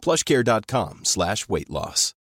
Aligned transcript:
plushcare.com 0.00 1.00
slash 1.04 1.46
weight 1.48 1.68
loss. 1.68 2.14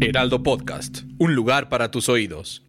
Heraldo 0.00 0.42
Podcast, 0.42 1.02
un 1.18 1.34
lugar 1.34 1.68
para 1.68 1.90
tus 1.90 2.08
oídos. 2.08 2.62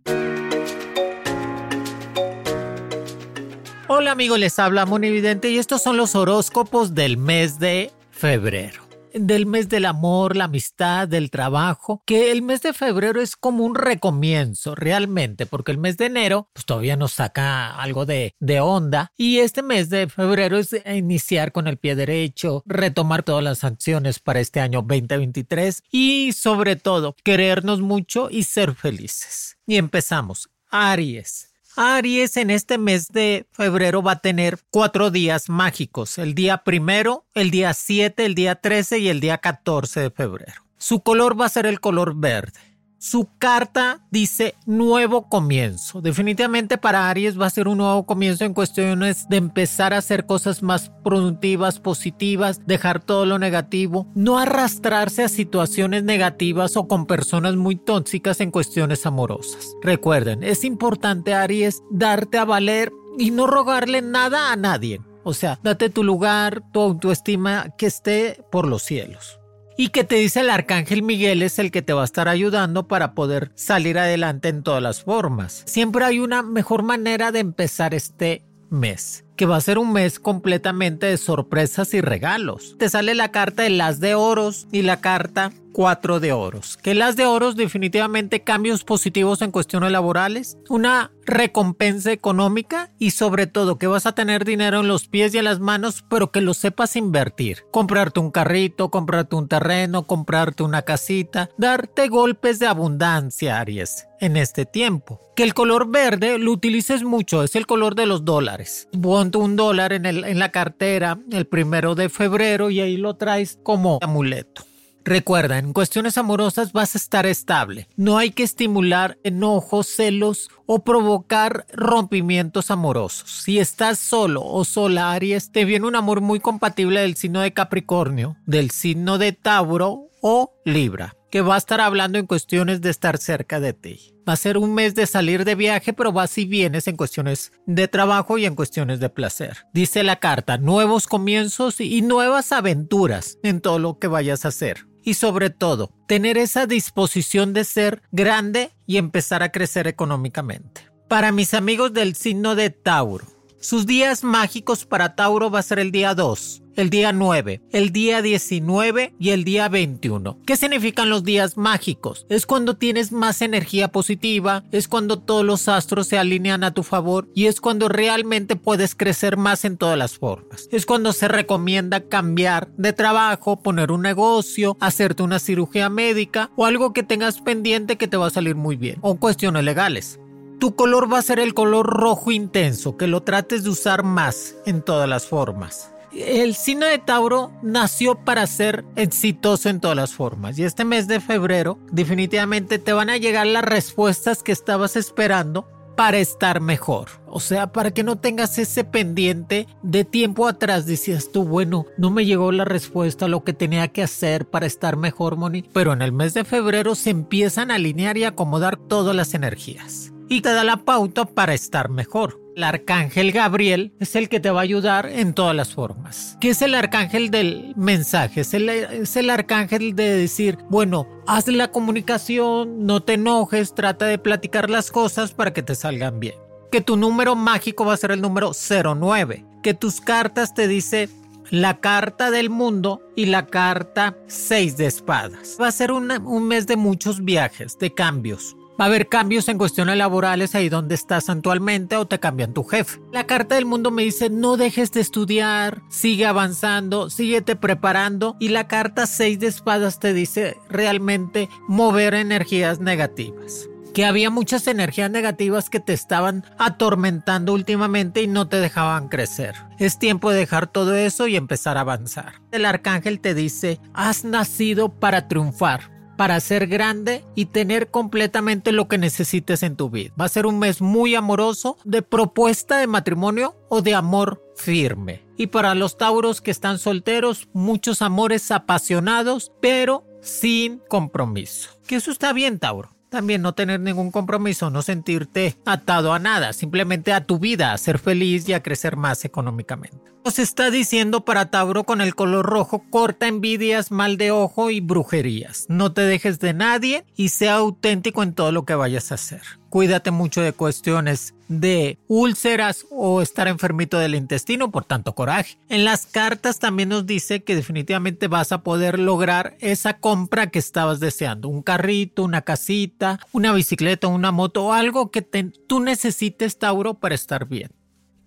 Hola 3.87 4.11
amigos, 4.11 4.39
les 4.39 4.57
habla 4.57 4.85
Monividente 4.85 5.49
y 5.49 5.57
estos 5.57 5.81
son 5.83 5.97
los 5.97 6.15
horóscopos 6.15 6.95
del 6.95 7.17
mes 7.17 7.59
de 7.59 7.91
febrero 8.09 8.84
del 9.15 9.45
mes 9.45 9.69
del 9.69 9.85
amor, 9.85 10.35
la 10.35 10.45
amistad, 10.45 11.07
del 11.07 11.31
trabajo, 11.31 12.03
que 12.05 12.31
el 12.31 12.41
mes 12.41 12.61
de 12.61 12.73
febrero 12.73 13.21
es 13.21 13.35
como 13.35 13.63
un 13.63 13.75
recomienzo 13.75 14.75
realmente, 14.75 15.45
porque 15.45 15.71
el 15.71 15.77
mes 15.77 15.97
de 15.97 16.05
enero 16.05 16.49
pues 16.53 16.65
todavía 16.65 16.97
nos 16.97 17.13
saca 17.13 17.75
algo 17.75 18.05
de, 18.05 18.35
de 18.39 18.59
onda 18.59 19.11
y 19.17 19.39
este 19.39 19.63
mes 19.63 19.89
de 19.89 20.07
febrero 20.07 20.57
es 20.57 20.75
iniciar 20.85 21.51
con 21.51 21.67
el 21.67 21.77
pie 21.77 21.95
derecho, 21.95 22.63
retomar 22.65 23.23
todas 23.23 23.43
las 23.43 23.63
acciones 23.63 24.19
para 24.19 24.39
este 24.39 24.59
año 24.59 24.81
2023 24.81 25.83
y 25.91 26.33
sobre 26.33 26.75
todo 26.75 27.15
querernos 27.23 27.81
mucho 27.81 28.29
y 28.29 28.43
ser 28.43 28.75
felices. 28.75 29.57
Y 29.65 29.77
empezamos. 29.77 30.49
Aries. 30.69 31.54
Aries 31.77 32.37
en 32.37 32.49
este 32.49 32.77
mes 32.77 33.09
de 33.09 33.47
febrero 33.51 34.01
va 34.01 34.13
a 34.13 34.19
tener 34.19 34.59
cuatro 34.69 35.11
días 35.11 35.49
mágicos, 35.49 36.17
el 36.17 36.33
día 36.33 36.59
primero, 36.59 37.25
el 37.33 37.51
día 37.51 37.73
7, 37.73 38.25
el 38.25 38.35
día 38.35 38.55
13 38.55 38.99
y 38.99 39.09
el 39.09 39.19
día 39.19 39.39
14 39.39 39.99
de 39.99 40.11
febrero. 40.11 40.63
Su 40.77 41.01
color 41.01 41.39
va 41.39 41.45
a 41.45 41.49
ser 41.49 41.65
el 41.65 41.79
color 41.79 42.15
verde. 42.15 42.59
Su 42.97 43.27
carta 43.37 44.01
dice 44.09 44.55
nuevo 44.65 45.27
comienzo. 45.29 46.01
Definitivamente 46.01 46.77
para 46.77 47.09
Aries 47.09 47.39
va 47.39 47.45
a 47.45 47.49
ser 47.49 47.67
un 47.67 47.79
nuevo 47.79 48.05
comienzo 48.05 48.45
en 48.45 48.53
cuestiones 48.53 49.27
de 49.29 49.37
empezar 49.37 49.93
a 49.93 49.97
hacer 49.97 50.25
cosas 50.25 50.63
más 50.63 50.91
productivas, 51.03 51.79
positivas, 51.79 52.65
dejar 52.65 53.03
todo 53.03 53.25
lo 53.25 53.37
negativo, 53.37 54.07
no 54.15 54.39
arrastrarse 54.39 55.23
a 55.23 55.29
situaciones 55.29 56.03
negativas 56.03 56.77
o 56.77 56.87
con 56.87 57.05
personas 57.05 57.55
muy 57.55 57.75
tóxicas 57.75 58.39
en 58.39 58.51
cuestiones 58.51 59.05
amorosas. 59.05 59.75
Recuerden, 59.81 60.43
es 60.43 60.63
importante 60.63 61.33
Aries 61.33 61.83
darte 61.91 62.37
a 62.37 62.45
valer 62.45 62.91
y 63.19 63.31
no 63.31 63.45
rogarle 63.45 64.01
nada 64.01 64.51
a 64.51 64.55
nadie. 64.55 65.01
O 65.23 65.33
sea, 65.33 65.59
date 65.63 65.89
tu 65.89 66.03
lugar, 66.03 66.63
tu 66.71 66.81
autoestima 66.81 67.69
que 67.77 67.87
esté 67.87 68.43
por 68.51 68.67
los 68.67 68.83
cielos 68.83 69.39
y 69.77 69.89
que 69.89 70.03
te 70.03 70.15
dice 70.15 70.41
el 70.41 70.49
arcángel 70.49 71.03
Miguel 71.03 71.41
es 71.41 71.59
el 71.59 71.71
que 71.71 71.81
te 71.81 71.93
va 71.93 72.01
a 72.01 72.05
estar 72.05 72.27
ayudando 72.27 72.87
para 72.87 73.13
poder 73.13 73.51
salir 73.55 73.97
adelante 73.97 74.49
en 74.49 74.63
todas 74.63 74.81
las 74.81 75.03
formas. 75.03 75.63
Siempre 75.65 76.05
hay 76.05 76.19
una 76.19 76.41
mejor 76.43 76.83
manera 76.83 77.31
de 77.31 77.39
empezar 77.39 77.93
este 77.93 78.45
mes 78.69 79.25
que 79.35 79.45
va 79.45 79.57
a 79.57 79.61
ser 79.61 79.77
un 79.77 79.91
mes 79.91 80.19
completamente 80.19 81.07
de 81.07 81.17
sorpresas 81.17 81.93
y 81.93 82.01
regalos. 82.01 82.75
Te 82.77 82.89
sale 82.89 83.15
la 83.15 83.31
carta 83.31 83.63
de 83.63 83.69
las 83.69 83.99
de 83.99 84.15
oros 84.15 84.67
y 84.71 84.81
la 84.81 85.01
carta 85.01 85.51
4 85.75 86.21
de 86.21 86.31
oros. 86.31 86.77
Que 86.77 86.95
las 86.95 87.17
de 87.17 87.25
oros 87.25 87.57
definitivamente 87.57 88.43
cambios 88.43 88.85
positivos 88.85 89.41
en 89.41 89.51
cuestiones 89.51 89.91
laborales, 89.91 90.57
una 90.69 91.11
recompensa 91.25 92.13
económica 92.13 92.93
y 92.97 93.11
sobre 93.11 93.45
todo 93.45 93.77
que 93.77 93.87
vas 93.87 94.05
a 94.05 94.13
tener 94.13 94.45
dinero 94.45 94.79
en 94.79 94.87
los 94.87 95.09
pies 95.09 95.35
y 95.35 95.39
en 95.39 95.43
las 95.43 95.59
manos, 95.59 96.05
pero 96.09 96.31
que 96.31 96.39
lo 96.39 96.53
sepas 96.53 96.95
invertir. 96.95 97.63
Comprarte 97.71 98.21
un 98.21 98.31
carrito, 98.31 98.89
comprarte 98.89 99.35
un 99.35 99.49
terreno, 99.49 100.03
comprarte 100.03 100.63
una 100.63 100.83
casita, 100.83 101.49
darte 101.57 102.07
golpes 102.07 102.59
de 102.59 102.67
abundancia, 102.67 103.59
Aries, 103.59 104.07
en 104.21 104.37
este 104.37 104.65
tiempo. 104.65 105.19
Que 105.35 105.43
el 105.43 105.53
color 105.53 105.91
verde 105.91 106.37
lo 106.39 106.53
utilices 106.53 107.03
mucho, 107.03 107.43
es 107.43 107.53
el 107.57 107.67
color 107.67 107.95
de 107.95 108.05
los 108.05 108.23
dólares 108.23 108.87
un 108.93 109.55
dólar 109.55 109.93
en, 109.93 110.05
en 110.05 110.39
la 110.39 110.51
cartera 110.51 111.19
el 111.31 111.47
primero 111.47 111.95
de 111.95 112.09
febrero 112.09 112.69
y 112.69 112.79
ahí 112.79 112.97
lo 112.97 113.15
traes 113.15 113.59
como 113.63 113.99
amuleto. 114.01 114.63
Recuerda, 115.05 115.59
en 115.59 115.71
cuestiones 115.71 116.17
amorosas 116.17 116.73
vas 116.73 116.95
a 116.95 116.97
estar 116.97 117.27
estable. 117.27 117.87
No 117.95 118.17
hay 118.17 118.31
que 118.31 118.41
estimular 118.41 119.19
enojos, 119.23 119.85
celos 119.85 120.49
o 120.65 120.83
provocar 120.83 121.67
rompimientos 121.71 122.71
amorosos. 122.71 123.29
Si 123.29 123.59
estás 123.59 123.99
solo 123.99 124.43
o 124.43 124.65
sola, 124.65 125.11
Aries, 125.11 125.51
te 125.51 125.63
viene 125.63 125.85
un 125.85 125.95
amor 125.95 126.21
muy 126.21 126.39
compatible 126.39 127.01
del 127.01 127.15
signo 127.17 127.41
de 127.41 127.53
Capricornio, 127.53 128.35
del 128.47 128.71
signo 128.71 129.19
de 129.19 129.31
Tauro 129.31 130.09
o 130.21 130.55
Libra 130.65 131.15
que 131.35 131.41
va 131.41 131.55
a 131.55 131.57
estar 131.57 131.81
hablando 131.81 132.17
en 132.17 132.27
cuestiones 132.27 132.79
de 132.79 132.89
estar 132.89 133.17
cerca 133.17 133.59
de 133.59 133.73
ti. 133.73 134.15
Va 134.25 134.31
a 134.31 134.37
ser 134.37 134.57
un 134.57 134.73
mes 134.73 134.95
de 134.95 135.05
salir 135.05 135.43
de 135.43 135.53
viaje, 135.53 135.91
pero 135.91 136.13
vas 136.13 136.37
y 136.37 136.45
vienes 136.45 136.87
en 136.87 136.95
cuestiones 136.95 137.51
de 137.65 137.89
trabajo 137.89 138.37
y 138.37 138.45
en 138.45 138.55
cuestiones 138.55 139.01
de 139.01 139.09
placer. 139.09 139.57
Dice 139.73 140.03
la 140.03 140.15
carta, 140.15 140.57
nuevos 140.57 141.07
comienzos 141.07 141.81
y 141.81 142.01
nuevas 142.01 142.53
aventuras 142.53 143.37
en 143.43 143.59
todo 143.59 143.79
lo 143.79 143.99
que 143.99 144.07
vayas 144.07 144.45
a 144.45 144.47
hacer. 144.47 144.87
Y 145.05 145.13
sobre 145.13 145.51
todo, 145.51 145.91
tener 146.07 146.37
esa 146.37 146.65
disposición 146.65 147.53
de 147.53 147.63
ser 147.63 148.01
grande 148.11 148.71
y 148.85 148.97
empezar 148.97 149.43
a 149.43 149.51
crecer 149.51 149.87
económicamente. 149.87 150.89
Para 151.07 151.31
mis 151.31 151.53
amigos 151.53 151.93
del 151.93 152.15
signo 152.15 152.55
de 152.55 152.71
Tauro, 152.71 153.27
sus 153.61 153.85
días 153.85 154.23
mágicos 154.23 154.85
para 154.85 155.15
Tauro 155.15 155.51
va 155.51 155.59
a 155.59 155.63
ser 155.63 155.79
el 155.79 155.91
día 155.91 156.15
2, 156.15 156.63
el 156.75 156.89
día 156.89 157.13
9, 157.13 157.61
el 157.71 157.91
día 157.91 158.21
19 158.21 159.13
y 159.19 159.29
el 159.29 159.43
día 159.43 159.69
21. 159.69 160.39
¿Qué 160.45 160.55
significan 160.57 161.09
los 161.09 161.23
días 161.23 161.57
mágicos? 161.57 162.25
Es 162.29 162.45
cuando 162.45 162.75
tienes 162.75 163.11
más 163.11 163.41
energía 163.41 163.89
positiva, 163.89 164.63
es 164.71 164.87
cuando 164.87 165.19
todos 165.19 165.45
los 165.45 165.67
astros 165.67 166.07
se 166.07 166.17
alinean 166.17 166.63
a 166.63 166.73
tu 166.73 166.83
favor 166.83 167.27
y 167.33 167.45
es 167.45 167.61
cuando 167.61 167.87
realmente 167.87 168.55
puedes 168.55 168.95
crecer 168.95 169.37
más 169.37 169.65
en 169.65 169.77
todas 169.77 169.97
las 169.97 170.17
formas. 170.17 170.67
Es 170.71 170.85
cuando 170.85 171.13
se 171.13 171.27
recomienda 171.27 172.01
cambiar 172.01 172.69
de 172.77 172.93
trabajo, 172.93 173.61
poner 173.61 173.91
un 173.91 174.01
negocio, 174.01 174.77
hacerte 174.79 175.23
una 175.23 175.39
cirugía 175.39 175.89
médica 175.89 176.51
o 176.55 176.65
algo 176.65 176.93
que 176.93 177.03
tengas 177.03 177.41
pendiente 177.41 177.97
que 177.97 178.07
te 178.07 178.17
va 178.17 178.27
a 178.27 178.31
salir 178.31 178.55
muy 178.55 178.75
bien 178.75 178.97
o 179.01 179.15
cuestiones 179.15 179.63
legales. 179.63 180.19
Tu 180.59 180.75
color 180.75 181.11
va 181.11 181.19
a 181.19 181.21
ser 181.21 181.39
el 181.39 181.53
color 181.53 181.85
rojo 181.85 182.31
intenso, 182.31 182.95
que 182.95 183.07
lo 183.07 183.23
trates 183.23 183.63
de 183.63 183.69
usar 183.69 184.03
más 184.03 184.55
en 184.65 184.81
todas 184.81 185.07
las 185.07 185.27
formas. 185.27 185.91
El 186.15 186.55
signo 186.55 186.85
de 186.85 186.97
Tauro 186.97 187.51
nació 187.61 188.15
para 188.15 188.47
ser 188.47 188.85
exitoso 188.95 189.67
en 189.67 189.81
todas 189.81 189.97
las 189.97 190.13
formas 190.13 190.57
y 190.57 190.63
este 190.63 190.85
mes 190.85 191.07
de 191.07 191.19
febrero 191.19 191.77
definitivamente 191.91 192.79
te 192.79 192.93
van 192.93 193.09
a 193.09 193.17
llegar 193.17 193.45
las 193.47 193.65
respuestas 193.65 194.41
que 194.41 194.53
estabas 194.53 194.95
esperando 194.95 195.67
para 195.97 196.19
estar 196.19 196.61
mejor. 196.61 197.09
O 197.35 197.41
sea, 197.41 197.73
para 197.73 197.91
que 197.91 198.01
no 198.01 198.17
tengas 198.17 198.57
ese 198.59 198.85
pendiente 198.85 199.67
de 199.83 200.05
tiempo 200.05 200.47
atrás. 200.47 200.85
Decías 200.85 201.33
tú, 201.33 201.43
bueno, 201.43 201.85
no 201.97 202.09
me 202.09 202.25
llegó 202.25 202.53
la 202.53 202.63
respuesta 202.63 203.25
a 203.25 203.27
lo 203.27 203.43
que 203.43 203.51
tenía 203.51 203.89
que 203.89 204.03
hacer 204.03 204.45
para 204.45 204.67
estar 204.67 204.95
mejor, 204.95 205.35
Moni. 205.35 205.65
Pero 205.73 205.91
en 205.91 206.01
el 206.01 206.13
mes 206.13 206.33
de 206.33 206.45
febrero 206.45 206.95
se 206.95 207.09
empiezan 207.09 207.71
a 207.71 207.75
alinear 207.75 208.17
y 208.17 208.23
acomodar 208.23 208.77
todas 208.77 209.13
las 209.13 209.33
energías 209.33 210.13
y 210.29 210.39
te 210.39 210.53
da 210.53 210.63
la 210.63 210.77
pauta 210.77 211.25
para 211.25 211.53
estar 211.53 211.89
mejor. 211.89 212.39
El 212.55 212.63
arcángel 212.63 213.33
Gabriel 213.33 213.91
es 213.99 214.15
el 214.15 214.29
que 214.29 214.39
te 214.39 214.49
va 214.49 214.61
a 214.61 214.63
ayudar 214.63 215.07
en 215.07 215.33
todas 215.33 215.53
las 215.53 215.73
formas. 215.73 216.37
¿Qué 216.39 216.51
es 216.51 216.61
el 216.61 216.73
arcángel 216.73 217.31
del 217.31 217.73
mensaje? 217.75 218.41
Es 218.41 218.53
el, 218.53 218.69
es 218.69 219.17
el, 219.17 219.29
arcángel 219.29 219.93
de 219.93 220.15
decir, 220.15 220.57
bueno, 220.69 221.05
haz 221.27 221.49
la 221.49 221.69
comunicación, 221.69 222.85
no 222.85 223.03
te 223.03 223.15
enojes, 223.15 223.75
trata 223.75 224.05
de 224.05 224.19
platicar 224.19 224.69
las 224.69 224.89
cosas 224.89 225.33
para 225.33 225.51
que 225.51 225.63
te 225.63 225.75
salgan 225.75 226.21
bien. 226.21 226.44
Que 226.75 226.81
tu 226.81 226.97
número 226.97 227.37
mágico 227.37 227.85
va 227.85 227.93
a 227.93 227.97
ser 227.97 228.11
el 228.11 228.19
número 228.19 228.51
09. 228.51 229.45
Que 229.63 229.73
tus 229.73 230.01
cartas 230.01 230.53
te 230.53 230.67
dice 230.67 231.07
la 231.49 231.79
carta 231.79 232.31
del 232.31 232.49
mundo 232.49 232.99
y 233.15 233.27
la 233.27 233.45
carta 233.45 234.17
6 234.27 234.75
de 234.75 234.85
espadas. 234.85 235.57
Va 235.57 235.69
a 235.69 235.71
ser 235.71 235.93
un 235.93 236.47
mes 236.49 236.67
de 236.67 236.75
muchos 236.75 237.23
viajes, 237.23 237.79
de 237.79 237.93
cambios. 237.93 238.57
Va 238.77 238.83
a 238.83 238.87
haber 238.89 239.07
cambios 239.07 239.47
en 239.47 239.57
cuestiones 239.57 239.95
laborales 239.95 240.53
ahí 240.53 240.67
donde 240.67 240.95
estás 240.95 241.29
actualmente 241.29 241.95
o 241.95 242.07
te 242.07 242.19
cambian 242.19 242.53
tu 242.53 242.65
jefe. 242.65 242.99
La 243.13 243.25
carta 243.25 243.55
del 243.55 243.63
mundo 243.63 243.89
me 243.89 244.03
dice 244.03 244.29
no 244.29 244.57
dejes 244.57 244.91
de 244.91 244.99
estudiar, 244.99 245.81
sigue 245.87 246.25
avanzando, 246.25 247.09
síguete 247.09 247.55
preparando 247.55 248.35
y 248.37 248.49
la 248.49 248.67
carta 248.67 249.07
6 249.07 249.39
de 249.39 249.47
espadas 249.47 250.01
te 250.01 250.11
dice 250.11 250.57
realmente 250.67 251.47
mover 251.69 252.15
energías 252.15 252.81
negativas. 252.81 253.69
Que 253.95 254.03
había 254.03 254.29
muchas 254.29 254.67
energías 254.67 255.09
negativas 255.09 255.69
que 255.69 255.79
te 255.79 255.93
estaban 255.93 256.43
atormentando 256.57 257.53
últimamente 257.53 258.21
y 258.21 258.27
no 258.27 258.49
te 258.49 258.57
dejaban 258.57 259.07
crecer. 259.07 259.55
Es 259.79 259.97
tiempo 259.97 260.31
de 260.31 260.39
dejar 260.39 260.67
todo 260.67 260.95
eso 260.95 261.27
y 261.27 261.37
empezar 261.37 261.77
a 261.77 261.81
avanzar. 261.81 262.41
El 262.51 262.65
arcángel 262.65 263.21
te 263.21 263.33
dice, 263.33 263.79
has 263.93 264.25
nacido 264.25 264.89
para 264.89 265.29
triunfar 265.29 265.95
para 266.17 266.39
ser 266.39 266.67
grande 266.67 267.25
y 267.35 267.47
tener 267.47 267.89
completamente 267.89 268.71
lo 268.71 268.87
que 268.87 268.97
necesites 268.97 269.63
en 269.63 269.75
tu 269.75 269.89
vida. 269.89 270.13
Va 270.19 270.25
a 270.25 270.29
ser 270.29 270.45
un 270.45 270.59
mes 270.59 270.81
muy 270.81 271.13
amoroso 271.13 271.77
de 271.83 272.01
propuesta 272.01 272.77
de 272.77 272.87
matrimonio 272.87 273.55
o 273.69 273.81
de 273.81 273.95
amor 273.95 274.41
firme. 274.55 275.25
Y 275.37 275.47
para 275.47 275.75
los 275.75 275.97
tauros 275.97 276.39
que 276.39 276.51
están 276.51 276.79
solteros, 276.79 277.49
muchos 277.51 278.01
amores 278.01 278.49
apasionados, 278.51 279.51
pero 279.61 280.05
sin 280.21 280.79
compromiso. 280.87 281.71
Que 281.85 281.97
eso 281.97 282.11
está 282.11 282.31
bien, 282.31 282.59
Tauro. 282.59 282.94
También 283.09 283.41
no 283.41 283.53
tener 283.53 283.79
ningún 283.79 284.11
compromiso, 284.11 284.69
no 284.69 284.81
sentirte 284.81 285.55
atado 285.65 286.13
a 286.13 286.19
nada, 286.19 286.53
simplemente 286.53 287.13
a 287.13 287.25
tu 287.25 287.39
vida, 287.39 287.71
a 287.71 287.77
ser 287.77 287.99
feliz 287.99 288.47
y 288.49 288.53
a 288.53 288.63
crecer 288.63 288.97
más 288.97 289.25
económicamente. 289.25 290.15
Nos 290.25 290.39
está 290.39 290.71
diciendo 290.71 291.23
para 291.23 291.51
Tauro 291.51 291.83
con 291.83 292.01
el 292.01 292.15
color 292.15 292.47
rojo, 292.47 292.83
corta 292.89 293.27
envidias, 293.27 293.91
mal 293.91 294.17
de 294.17 294.31
ojo 294.31 294.71
y 294.71 294.79
brujerías. 294.79 295.67
No 295.69 295.93
te 295.93 296.01
dejes 296.01 296.39
de 296.39 296.55
nadie 296.55 297.05
y 297.15 297.29
sea 297.29 297.57
auténtico 297.57 298.23
en 298.23 298.33
todo 298.33 298.51
lo 298.51 298.65
que 298.65 298.73
vayas 298.73 299.11
a 299.11 299.15
hacer. 299.15 299.43
Cuídate 299.69 300.09
mucho 300.09 300.41
de 300.41 300.51
cuestiones 300.51 301.34
de 301.47 301.97
úlceras 302.07 302.85
o 302.89 303.21
estar 303.21 303.47
enfermito 303.47 303.99
del 303.99 304.15
intestino 304.15 304.71
por 304.71 304.85
tanto 304.85 305.13
coraje. 305.13 305.57
En 305.69 305.85
las 305.85 306.05
cartas 306.05 306.59
también 306.59 306.89
nos 306.89 307.05
dice 307.05 307.43
que 307.43 307.55
definitivamente 307.55 308.27
vas 308.27 308.51
a 308.51 308.61
poder 308.61 308.99
lograr 308.99 309.55
esa 309.59 309.97
compra 309.97 310.47
que 310.47 310.59
estabas 310.59 310.99
deseando. 310.99 311.49
Un 311.49 311.61
carrito, 311.61 312.23
una 312.23 312.41
casita, 312.41 313.19
una 313.31 313.53
bicicleta, 313.53 314.07
una 314.07 314.31
moto 314.31 314.73
algo 314.73 315.11
que 315.11 315.21
tú 315.21 315.79
necesites, 315.79 316.57
Tauro, 316.57 316.95
para 316.95 317.15
estar 317.15 317.47
bien. 317.47 317.69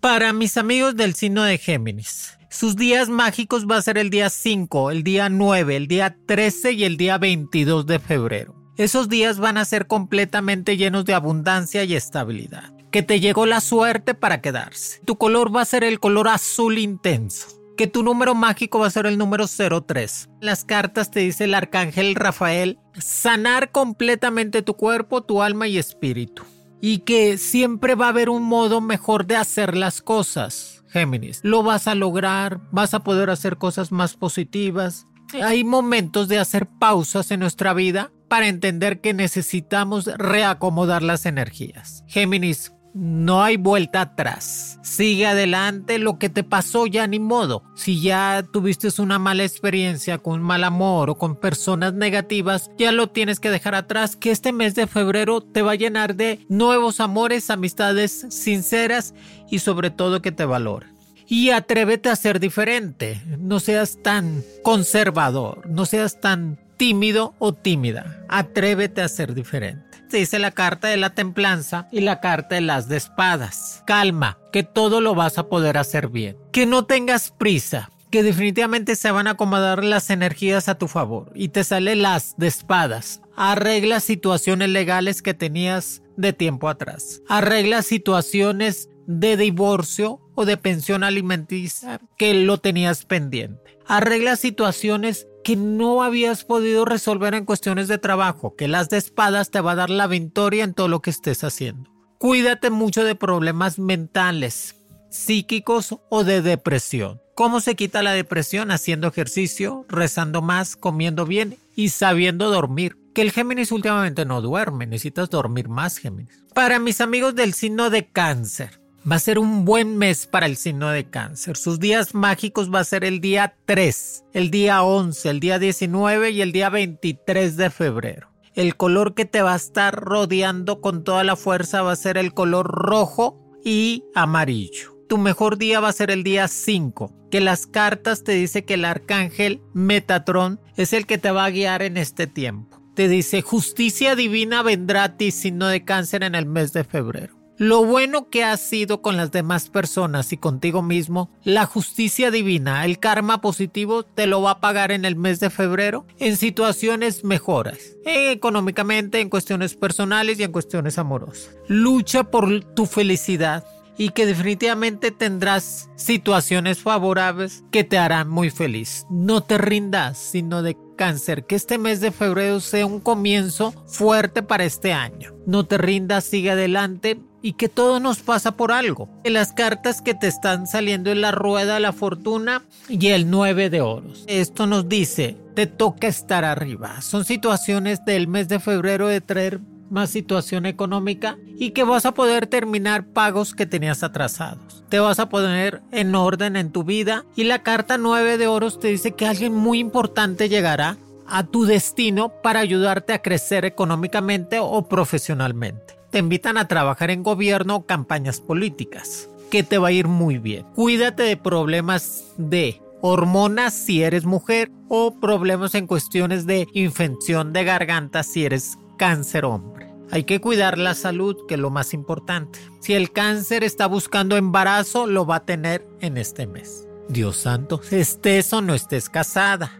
Para 0.00 0.32
mis 0.32 0.56
amigos 0.56 0.94
del 0.94 1.14
signo 1.14 1.42
de 1.42 1.58
Géminis, 1.58 2.38
sus 2.50 2.76
días 2.76 3.08
mágicos 3.08 3.66
va 3.68 3.76
a 3.76 3.82
ser 3.82 3.98
el 3.98 4.10
día 4.10 4.30
5, 4.30 4.90
el 4.92 5.02
día 5.02 5.28
9, 5.28 5.76
el 5.76 5.88
día 5.88 6.16
13 6.26 6.72
y 6.72 6.84
el 6.84 6.96
día 6.96 7.18
22 7.18 7.84
de 7.86 7.98
febrero. 7.98 8.54
Esos 8.76 9.08
días 9.08 9.40
van 9.40 9.58
a 9.58 9.64
ser 9.64 9.88
completamente 9.88 10.76
llenos 10.76 11.04
de 11.04 11.14
abundancia 11.14 11.82
y 11.82 11.96
estabilidad. 11.96 12.77
Que 12.90 13.02
te 13.02 13.20
llegó 13.20 13.46
la 13.46 13.60
suerte 13.60 14.14
para 14.14 14.40
quedarse. 14.40 15.00
Tu 15.04 15.16
color 15.16 15.54
va 15.54 15.62
a 15.62 15.66
ser 15.66 15.84
el 15.84 16.00
color 16.00 16.28
azul 16.28 16.78
intenso 16.78 17.58
que 17.78 17.86
tu 17.86 18.02
número 18.02 18.34
mágico 18.34 18.80
va 18.80 18.88
a 18.88 18.90
ser 18.90 19.06
el 19.06 19.16
número 19.16 19.46
03. 19.46 20.28
Las 20.40 20.64
cartas 20.64 21.12
te 21.12 21.20
dice 21.20 21.44
el 21.44 21.54
arcángel 21.54 22.16
Rafael, 22.16 22.80
sanar 22.98 23.70
completamente 23.70 24.62
tu 24.62 24.74
cuerpo, 24.74 25.22
tu 25.22 25.42
alma 25.42 25.68
y 25.68 25.78
espíritu. 25.78 26.42
Y 26.80 26.98
que 26.98 27.38
siempre 27.38 27.94
va 27.94 28.06
a 28.06 28.10
haber 28.10 28.30
un 28.30 28.42
modo 28.42 28.80
mejor 28.80 29.26
de 29.26 29.36
hacer 29.36 29.76
las 29.76 30.02
cosas, 30.02 30.84
Géminis. 30.88 31.40
Lo 31.44 31.62
vas 31.62 31.86
a 31.86 31.94
lograr, 31.94 32.60
vas 32.72 32.94
a 32.94 33.04
poder 33.04 33.30
hacer 33.30 33.58
cosas 33.58 33.92
más 33.92 34.16
positivas. 34.16 35.06
Hay 35.40 35.62
momentos 35.62 36.26
de 36.26 36.38
hacer 36.38 36.66
pausas 36.66 37.30
en 37.30 37.40
nuestra 37.40 37.74
vida 37.74 38.10
para 38.28 38.48
entender 38.48 39.00
que 39.00 39.14
necesitamos 39.14 40.06
reacomodar 40.06 41.02
las 41.02 41.26
energías. 41.26 42.04
Géminis, 42.08 42.72
no 42.98 43.42
hay 43.42 43.56
vuelta 43.56 44.00
atrás. 44.00 44.78
Sigue 44.82 45.26
adelante, 45.26 45.98
lo 45.98 46.18
que 46.18 46.28
te 46.28 46.42
pasó 46.42 46.86
ya 46.86 47.06
ni 47.06 47.20
modo. 47.20 47.62
Si 47.76 48.00
ya 48.00 48.44
tuviste 48.52 48.88
una 49.00 49.18
mala 49.18 49.44
experiencia 49.44 50.18
con 50.18 50.40
un 50.40 50.42
mal 50.42 50.64
amor 50.64 51.10
o 51.10 51.14
con 51.16 51.36
personas 51.36 51.94
negativas, 51.94 52.70
ya 52.76 52.90
lo 52.90 53.08
tienes 53.08 53.38
que 53.38 53.50
dejar 53.50 53.74
atrás, 53.74 54.16
que 54.16 54.30
este 54.30 54.52
mes 54.52 54.74
de 54.74 54.86
febrero 54.86 55.40
te 55.40 55.62
va 55.62 55.72
a 55.72 55.76
llenar 55.76 56.16
de 56.16 56.44
nuevos 56.48 57.00
amores, 57.00 57.50
amistades 57.50 58.26
sinceras 58.30 59.14
y 59.48 59.60
sobre 59.60 59.90
todo 59.90 60.22
que 60.22 60.32
te 60.32 60.44
valoren 60.44 60.98
y 61.28 61.50
atrévete 61.50 62.08
a 62.08 62.16
ser 62.16 62.40
diferente. 62.40 63.20
No 63.38 63.60
seas 63.60 63.98
tan 64.02 64.42
conservador, 64.62 65.68
no 65.68 65.84
seas 65.84 66.20
tan 66.20 66.58
tímido 66.78 67.34
o 67.38 67.52
tímida. 67.52 68.24
Atrévete 68.28 69.02
a 69.02 69.08
ser 69.08 69.34
diferente. 69.34 69.87
Dice 70.16 70.38
la 70.38 70.50
carta 70.52 70.88
de 70.88 70.96
la 70.96 71.10
templanza 71.10 71.86
y 71.92 72.00
la 72.00 72.20
carta 72.20 72.54
de 72.54 72.62
las 72.62 72.88
de 72.88 72.96
espadas. 72.96 73.82
Calma, 73.86 74.38
que 74.52 74.62
todo 74.62 75.00
lo 75.00 75.14
vas 75.14 75.38
a 75.38 75.48
poder 75.48 75.76
hacer 75.76 76.08
bien. 76.08 76.36
Que 76.50 76.64
no 76.64 76.86
tengas 76.86 77.30
prisa, 77.30 77.90
que 78.10 78.22
definitivamente 78.22 78.96
se 78.96 79.10
van 79.10 79.26
a 79.26 79.32
acomodar 79.32 79.84
las 79.84 80.10
energías 80.10 80.68
a 80.68 80.78
tu 80.78 80.88
favor. 80.88 81.30
Y 81.34 81.50
te 81.50 81.62
sale 81.62 81.94
las 81.94 82.36
de 82.36 82.46
espadas. 82.46 83.20
Arregla 83.36 84.00
situaciones 84.00 84.70
legales 84.70 85.20
que 85.20 85.34
tenías 85.34 86.02
de 86.16 86.32
tiempo 86.32 86.68
atrás. 86.68 87.22
Arregla 87.28 87.82
situaciones 87.82 88.88
de 89.06 89.36
divorcio 89.36 90.20
o 90.38 90.44
de 90.44 90.56
pensión 90.56 91.02
alimenticia 91.02 92.00
que 92.16 92.32
lo 92.32 92.58
tenías 92.58 93.04
pendiente. 93.04 93.76
Arregla 93.88 94.36
situaciones 94.36 95.26
que 95.42 95.56
no 95.56 96.04
habías 96.04 96.44
podido 96.44 96.84
resolver 96.84 97.34
en 97.34 97.44
cuestiones 97.44 97.88
de 97.88 97.98
trabajo, 97.98 98.54
que 98.54 98.68
las 98.68 98.88
de 98.88 98.98
espadas 98.98 99.50
te 99.50 99.60
va 99.60 99.72
a 99.72 99.74
dar 99.74 99.90
la 99.90 100.06
victoria 100.06 100.62
en 100.62 100.74
todo 100.74 100.86
lo 100.86 101.02
que 101.02 101.10
estés 101.10 101.42
haciendo. 101.42 101.90
Cuídate 102.18 102.70
mucho 102.70 103.02
de 103.02 103.16
problemas 103.16 103.80
mentales, 103.80 104.76
psíquicos 105.10 105.96
o 106.08 106.22
de 106.22 106.40
depresión. 106.40 107.20
¿Cómo 107.34 107.58
se 107.58 107.74
quita 107.74 108.04
la 108.04 108.12
depresión? 108.12 108.70
Haciendo 108.70 109.08
ejercicio, 109.08 109.86
rezando 109.88 110.40
más, 110.40 110.76
comiendo 110.76 111.26
bien 111.26 111.56
y 111.74 111.88
sabiendo 111.88 112.48
dormir. 112.48 112.96
Que 113.12 113.22
el 113.22 113.32
Géminis 113.32 113.72
últimamente 113.72 114.24
no 114.24 114.40
duerme, 114.40 114.86
necesitas 114.86 115.30
dormir 115.30 115.68
más 115.68 115.98
Géminis. 115.98 116.44
Para 116.54 116.78
mis 116.78 117.00
amigos 117.00 117.34
del 117.34 117.54
signo 117.54 117.90
de 117.90 118.06
cáncer, 118.06 118.80
Va 119.10 119.16
a 119.16 119.20
ser 119.20 119.38
un 119.38 119.64
buen 119.64 119.96
mes 119.96 120.26
para 120.26 120.44
el 120.44 120.56
signo 120.56 120.90
de 120.90 121.08
cáncer. 121.08 121.56
Sus 121.56 121.80
días 121.80 122.14
mágicos 122.14 122.70
va 122.70 122.80
a 122.80 122.84
ser 122.84 123.04
el 123.04 123.20
día 123.20 123.56
3, 123.64 124.24
el 124.34 124.50
día 124.50 124.82
11, 124.82 125.30
el 125.30 125.40
día 125.40 125.58
19 125.58 126.30
y 126.30 126.42
el 126.42 126.52
día 126.52 126.68
23 126.68 127.56
de 127.56 127.70
febrero. 127.70 128.28
El 128.54 128.76
color 128.76 129.14
que 129.14 129.24
te 129.24 129.40
va 129.40 129.54
a 129.54 129.56
estar 129.56 129.98
rodeando 129.98 130.82
con 130.82 131.04
toda 131.04 131.24
la 131.24 131.36
fuerza 131.36 131.80
va 131.80 131.92
a 131.92 131.96
ser 131.96 132.18
el 132.18 132.34
color 132.34 132.66
rojo 132.66 133.40
y 133.64 134.04
amarillo. 134.14 134.98
Tu 135.08 135.16
mejor 135.16 135.56
día 135.56 135.80
va 135.80 135.88
a 135.88 135.92
ser 135.92 136.10
el 136.10 136.22
día 136.22 136.46
5, 136.46 137.28
que 137.30 137.40
las 137.40 137.66
cartas 137.66 138.24
te 138.24 138.32
dice 138.32 138.66
que 138.66 138.74
el 138.74 138.84
arcángel 138.84 139.62
Metatron 139.72 140.60
es 140.76 140.92
el 140.92 141.06
que 141.06 141.16
te 141.16 141.30
va 141.30 141.46
a 141.46 141.50
guiar 141.50 141.80
en 141.80 141.96
este 141.96 142.26
tiempo. 142.26 142.82
Te 142.94 143.08
dice, 143.08 143.40
justicia 143.40 144.16
divina 144.16 144.62
vendrá 144.62 145.04
a 145.04 145.16
ti 145.16 145.30
signo 145.30 145.66
de 145.68 145.84
cáncer 145.84 146.24
en 146.24 146.34
el 146.34 146.44
mes 146.44 146.74
de 146.74 146.84
febrero 146.84 147.37
lo 147.58 147.84
bueno 147.84 148.30
que 148.30 148.44
has 148.44 148.60
sido 148.60 149.02
con 149.02 149.16
las 149.16 149.32
demás 149.32 149.68
personas 149.68 150.32
y 150.32 150.36
contigo 150.36 150.80
mismo, 150.80 151.30
la 151.42 151.66
justicia 151.66 152.30
divina, 152.30 152.84
el 152.84 152.98
karma 152.98 153.40
positivo 153.40 154.04
te 154.04 154.26
lo 154.26 154.40
va 154.42 154.52
a 154.52 154.60
pagar 154.60 154.92
en 154.92 155.04
el 155.04 155.16
mes 155.16 155.40
de 155.40 155.50
febrero 155.50 156.06
en 156.18 156.36
situaciones 156.36 157.24
mejoras, 157.24 157.96
económicamente, 158.04 159.20
en 159.20 159.28
cuestiones 159.28 159.74
personales 159.74 160.38
y 160.38 160.44
en 160.44 160.52
cuestiones 160.52 160.98
amorosas. 160.98 161.50
Lucha 161.66 162.24
por 162.24 162.62
tu 162.74 162.86
felicidad 162.86 163.64
y 163.98 164.10
que 164.10 164.26
definitivamente 164.26 165.10
tendrás 165.10 165.90
situaciones 165.96 166.78
favorables 166.78 167.64
que 167.72 167.82
te 167.82 167.98
harán 167.98 168.28
muy 168.28 168.50
feliz. 168.50 169.04
No 169.10 169.42
te 169.42 169.58
rindas, 169.58 170.16
sino 170.16 170.62
de 170.62 170.76
cáncer, 170.98 171.46
que 171.46 171.54
este 171.54 171.78
mes 171.78 172.02
de 172.02 172.10
febrero 172.10 172.60
sea 172.60 172.84
un 172.84 173.00
comienzo 173.00 173.72
fuerte 173.86 174.42
para 174.42 174.64
este 174.64 174.92
año. 174.92 175.32
No 175.46 175.64
te 175.64 175.78
rindas, 175.78 176.24
sigue 176.24 176.50
adelante 176.50 177.18
y 177.40 177.54
que 177.54 177.70
todo 177.70 178.00
nos 178.00 178.18
pasa 178.18 178.56
por 178.56 178.72
algo. 178.72 179.08
En 179.24 179.32
las 179.32 179.54
cartas 179.54 180.02
que 180.02 180.12
te 180.12 180.26
están 180.26 180.66
saliendo 180.66 181.10
en 181.10 181.22
la 181.22 181.30
rueda 181.30 181.74
de 181.74 181.80
la 181.80 181.92
fortuna 181.92 182.64
y 182.88 183.06
el 183.08 183.30
9 183.30 183.70
de 183.70 183.80
oros. 183.80 184.24
Esto 184.26 184.66
nos 184.66 184.88
dice, 184.88 185.38
te 185.54 185.66
toca 185.66 186.08
estar 186.08 186.44
arriba. 186.44 187.00
Son 187.00 187.24
situaciones 187.24 188.04
del 188.04 188.28
mes 188.28 188.48
de 188.48 188.60
febrero 188.60 189.08
de 189.08 189.20
traer 189.22 189.60
más 189.90 190.10
situación 190.10 190.66
económica 190.66 191.36
y 191.58 191.70
que 191.70 191.84
vas 191.84 192.06
a 192.06 192.12
poder 192.12 192.46
terminar 192.46 193.06
pagos 193.06 193.54
que 193.54 193.66
tenías 193.66 194.02
atrasados. 194.02 194.84
Te 194.88 194.98
vas 194.98 195.18
a 195.18 195.28
poner 195.28 195.82
en 195.92 196.14
orden 196.14 196.56
en 196.56 196.72
tu 196.72 196.84
vida 196.84 197.24
y 197.36 197.44
la 197.44 197.62
carta 197.62 197.98
9 197.98 198.38
de 198.38 198.46
oros 198.46 198.80
te 198.80 198.88
dice 198.88 199.12
que 199.12 199.26
alguien 199.26 199.54
muy 199.54 199.78
importante 199.78 200.48
llegará 200.48 200.96
a 201.26 201.44
tu 201.44 201.64
destino 201.64 202.30
para 202.42 202.60
ayudarte 202.60 203.12
a 203.12 203.22
crecer 203.22 203.64
económicamente 203.64 204.58
o 204.60 204.88
profesionalmente 204.88 205.98
te 206.10 206.18
invitan 206.18 206.56
a 206.56 206.68
trabajar 206.68 207.10
en 207.10 207.22
gobierno 207.22 207.76
o 207.76 207.86
campañas 207.86 208.40
políticas, 208.40 209.28
que 209.50 209.62
te 209.62 209.78
va 209.78 209.88
a 209.88 209.92
ir 209.92 210.08
muy 210.08 210.38
bien. 210.38 210.64
Cuídate 210.74 211.22
de 211.22 211.36
problemas 211.36 212.24
de 212.36 212.80
hormonas 213.00 213.74
si 213.74 214.02
eres 214.02 214.24
mujer 214.24 214.70
o 214.88 215.14
problemas 215.20 215.74
en 215.74 215.86
cuestiones 215.86 216.46
de 216.46 216.66
infección 216.72 217.52
de 217.52 217.64
garganta 217.64 218.22
si 218.22 218.44
eres 218.44 218.78
cáncer 218.98 219.46
hombre. 219.46 219.88
Hay 220.10 220.24
que 220.24 220.40
cuidar 220.40 220.76
la 220.76 220.94
salud, 220.94 221.36
que 221.46 221.54
es 221.54 221.60
lo 221.60 221.70
más 221.70 221.94
importante. 221.94 222.58
Si 222.80 222.92
el 222.92 223.12
cáncer 223.12 223.64
está 223.64 223.86
buscando 223.86 224.36
embarazo, 224.36 225.06
lo 225.06 225.24
va 225.24 225.36
a 225.36 225.44
tener 225.46 225.86
en 226.00 226.18
este 226.18 226.46
mes. 226.46 226.86
Dios 227.08 227.36
santo, 227.38 227.80
estés 227.90 228.52
o 228.52 228.60
no 228.60 228.74
estés 228.74 229.08
casada. 229.08 229.72